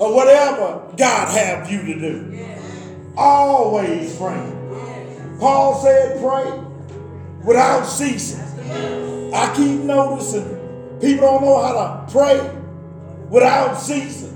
of 0.00 0.14
whatever 0.14 0.82
God 0.96 1.28
have 1.28 1.70
you 1.70 1.82
to 1.84 2.00
do. 2.00 2.46
Always 3.16 4.16
pray. 4.16 4.52
Paul 5.38 5.82
said, 5.82 6.20
pray 6.20 6.62
without 7.44 7.84
ceasing. 7.84 8.40
I 9.34 9.52
keep 9.54 9.80
noticing 9.82 10.48
people 11.00 11.26
don't 11.26 11.42
know 11.42 11.62
how 11.62 11.72
to 12.06 12.12
pray 12.12 12.38
without 13.30 13.74
ceasing. 13.74 14.32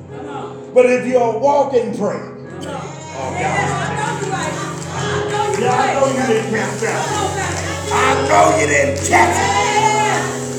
But 0.74 0.87
if 0.87 1.07
you're 1.07 1.38
walking 1.38 1.96
prayer, 1.96 2.37
oh, 2.37 3.37
yeah, 3.38 3.90
I 5.61 5.94
know 5.94 6.07
you 6.07 6.26
didn't 6.26 6.50
catch 6.50 6.81
that. 6.81 7.00
I 7.92 7.94
know 8.29 8.57
you 8.61 8.66
didn't 8.66 9.09
catch 9.09 9.37
it. 9.37 9.50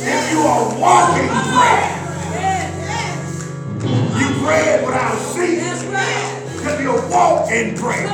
If 0.04 0.32
you 0.32 0.40
are 0.42 0.66
walking 0.80 1.30
prayer, 1.56 1.90
you 4.20 4.28
pray 4.44 4.86
without 4.86 5.18
ceasing. 5.34 5.92
Because 6.58 6.80
you 6.82 6.92
walk 7.10 7.52
in 7.52 7.76
prayer. 7.76 8.08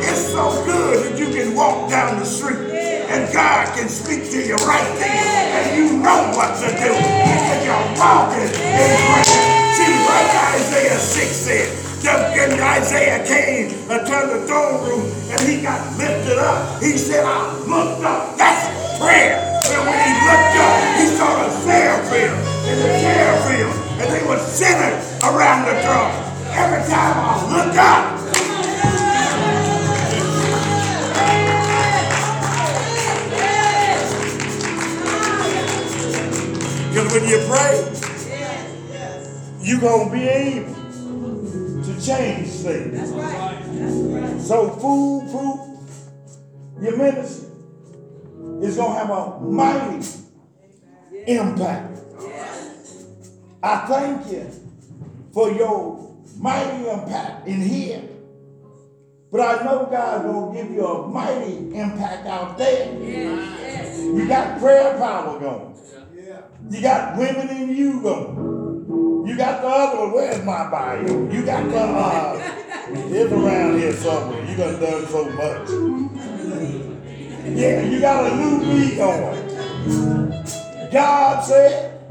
It's 0.00 0.30
so 0.30 0.64
good 0.64 1.04
that 1.04 1.18
you 1.18 1.26
can 1.26 1.54
walk 1.54 1.90
down 1.90 2.18
the 2.18 2.24
street 2.24 2.70
and 3.14 3.32
God 3.32 3.66
can 3.76 3.88
speak 3.88 4.30
to 4.30 4.38
you 4.42 4.56
right 4.56 4.98
there, 4.98 5.10
and 5.54 5.76
you 5.76 5.98
know 5.98 6.32
what 6.34 6.56
to 6.60 6.68
do. 6.68 6.92
Because 6.94 7.64
you're 7.64 7.86
walking 7.98 8.48
in 8.48 8.96
prayer. 9.12 9.23
Like 10.14 10.30
Isaiah 10.62 10.96
6 10.96 11.26
said, 11.34 11.84
when 12.38 12.60
Isaiah 12.62 13.26
came 13.26 13.66
into 13.90 14.14
the 14.30 14.46
throne 14.46 14.86
room 14.86 15.10
and 15.26 15.40
he 15.42 15.60
got 15.60 15.82
lifted 15.98 16.38
up, 16.38 16.80
he 16.80 16.96
said, 16.96 17.24
I 17.24 17.58
looked 17.66 18.04
up. 18.04 18.38
That's 18.38 18.62
prayer. 19.02 19.42
And 19.42 19.82
when 19.82 19.98
he 20.06 20.12
looked 20.22 20.54
up, 20.62 20.78
he 21.02 21.06
saw 21.18 21.42
the 21.42 21.50
seraphim 21.66 22.30
and 22.30 22.78
the 22.78 22.90
cherubim, 23.02 23.70
and 23.98 24.12
they 24.14 24.24
were 24.28 24.38
centered 24.38 25.02
around 25.26 25.66
the 25.66 25.82
throne. 25.82 26.14
Every 26.54 26.88
time 26.88 27.18
I 27.18 27.34
look 27.50 27.74
up, 27.74 28.14
Because 36.94 37.12
when 37.12 37.28
you 37.28 37.38
pray, 37.50 37.93
you're 39.64 39.80
going 39.80 40.08
to 40.08 40.12
be 40.12 40.22
able 40.22 40.74
to 41.84 42.00
change 42.00 42.48
things. 42.48 42.92
That's 42.96 43.10
right. 43.10 43.62
That's 43.66 43.94
right. 43.94 44.40
So 44.40 44.70
foolproof 44.70 45.74
your 46.80 46.96
ministry 46.96 47.48
is 48.60 48.76
gonna 48.76 48.98
have 48.98 49.10
a 49.10 49.40
mighty 49.40 50.06
impact. 51.26 51.98
I 53.62 53.86
thank 53.86 54.30
you 54.30 54.50
for 55.32 55.50
your 55.50 56.14
mighty 56.38 56.88
impact 56.88 57.48
in 57.48 57.62
here. 57.62 58.02
But 59.32 59.40
I 59.40 59.64
know 59.64 59.86
God's 59.90 60.24
gonna 60.24 60.54
give 60.54 60.70
you 60.72 60.86
a 60.86 61.08
mighty 61.08 61.74
impact 61.74 62.26
out 62.26 62.58
there. 62.58 63.00
Yes. 63.00 63.98
You 63.98 64.28
got 64.28 64.60
prayer 64.60 64.98
power 64.98 65.40
going. 65.40 65.74
You 66.70 66.80
got 66.80 67.16
women 67.16 67.48
in 67.48 67.74
you 67.74 68.00
going. 68.02 68.63
You 69.24 69.36
got 69.36 69.62
the 69.62 69.68
other 69.68 69.98
one. 70.00 70.12
Where's 70.12 70.44
my 70.44 70.70
bio? 70.70 71.30
You 71.30 71.44
got 71.46 71.68
the 71.70 71.80
uh 71.80 72.60
it's 72.86 73.32
around 73.32 73.78
here 73.78 73.92
somewhere. 73.94 74.44
You 74.44 74.56
done 74.56 74.80
done 74.80 75.06
so 75.06 75.24
much. 75.30 75.68
Yeah, 77.56 77.82
you 77.82 78.00
got 78.00 78.30
a 78.30 78.36
new 78.36 78.58
me 78.66 78.96
going. 78.96 79.50
God 80.92 81.42
said, 81.42 82.02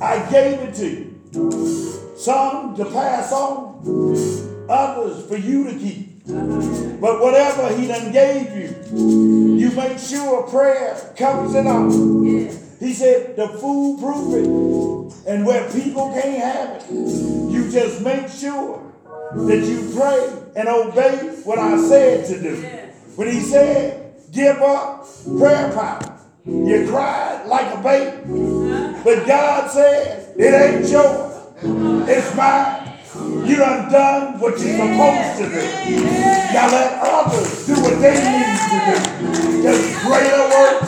I 0.00 0.26
gave 0.30 0.60
it 0.60 0.74
to 0.76 0.88
you. 0.88 2.16
Some 2.16 2.74
to 2.76 2.84
pass 2.86 3.30
on, 3.30 4.66
others 4.68 5.26
for 5.26 5.36
you 5.36 5.64
to 5.64 5.78
keep. 5.78 6.24
But 6.26 7.20
whatever 7.20 7.76
he 7.76 7.86
done 7.86 8.12
gave 8.12 8.50
you, 8.56 8.74
you 9.58 9.70
make 9.72 9.98
sure 9.98 10.42
prayer 10.44 11.12
covers 11.16 11.54
it 11.54 11.66
up. 11.66 12.63
He 12.80 12.92
said 12.92 13.36
the 13.36 13.48
foolproof 13.48 14.34
it. 14.34 14.46
And 15.26 15.46
where 15.46 15.70
people 15.70 16.10
can't 16.12 16.38
have 16.38 16.82
it, 16.82 16.90
you 16.90 17.70
just 17.70 18.02
make 18.02 18.28
sure 18.28 18.92
that 19.34 19.64
you 19.64 19.92
pray 19.96 20.30
and 20.56 20.68
obey 20.68 21.16
what 21.44 21.58
I 21.58 21.80
said 21.80 22.26
to 22.26 22.40
do. 22.42 22.56
When 23.16 23.28
he 23.28 23.40
said, 23.40 24.14
give 24.32 24.58
up 24.58 25.06
prayer 25.38 25.72
power, 25.72 26.20
you 26.44 26.86
cried 26.88 27.46
like 27.46 27.72
a 27.74 27.82
baby. 27.82 28.16
Uh-huh. 28.18 29.02
But 29.04 29.26
God 29.26 29.70
said, 29.70 30.34
it 30.36 30.52
ain't 30.52 30.88
yours, 30.90 31.32
it's 32.08 32.34
mine. 32.36 32.90
You 33.46 33.56
done 33.56 33.92
done 33.92 34.40
what 34.40 34.58
you're 34.58 34.76
supposed 34.76 35.38
to 35.38 35.48
do. 35.48 35.62
Now 36.52 36.66
let 36.68 36.98
others 37.00 37.66
do 37.66 37.74
what 37.74 38.00
they 38.00 38.14
need 38.14 38.58
to 38.58 38.78
do. 38.90 39.62
Just 39.62 40.04
greater 40.04 40.48
work, 40.50 40.82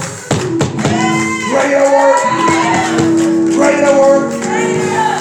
greater 1.86 1.98
work, 1.98 3.52
greater 3.54 4.00
work. 4.00 4.32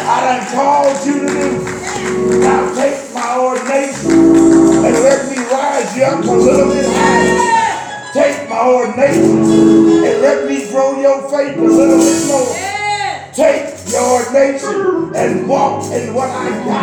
I 0.08 0.22
done 0.26 0.46
called 0.56 1.06
you 1.06 1.20
to 1.20 1.28
do. 1.28 2.40
Now 2.40 2.74
take 2.74 3.14
my 3.14 3.38
ordination 3.38 4.12
and 4.12 4.96
let 5.04 5.30
me 5.30 5.38
rise 5.46 5.96
you 5.96 6.04
up 6.04 6.24
a 6.24 6.32
little 6.32 6.72
bit 6.72 6.86
higher. 6.88 8.14
Take 8.14 8.50
my 8.50 8.68
ordination 8.68 9.42
and 9.42 10.22
let 10.22 10.48
me 10.48 10.70
grow 10.72 11.00
your 11.00 11.30
faith 11.30 11.58
a 11.58 11.62
little 11.62 12.00
bit 12.00 12.28
more. 12.28 12.56
Take 13.34 13.92
your 13.92 14.22
ordination 14.22 15.16
and 15.16 15.48
walk 15.48 15.92
in 15.92 16.14
what 16.14 16.30
I 16.30 16.50
got 16.66 16.75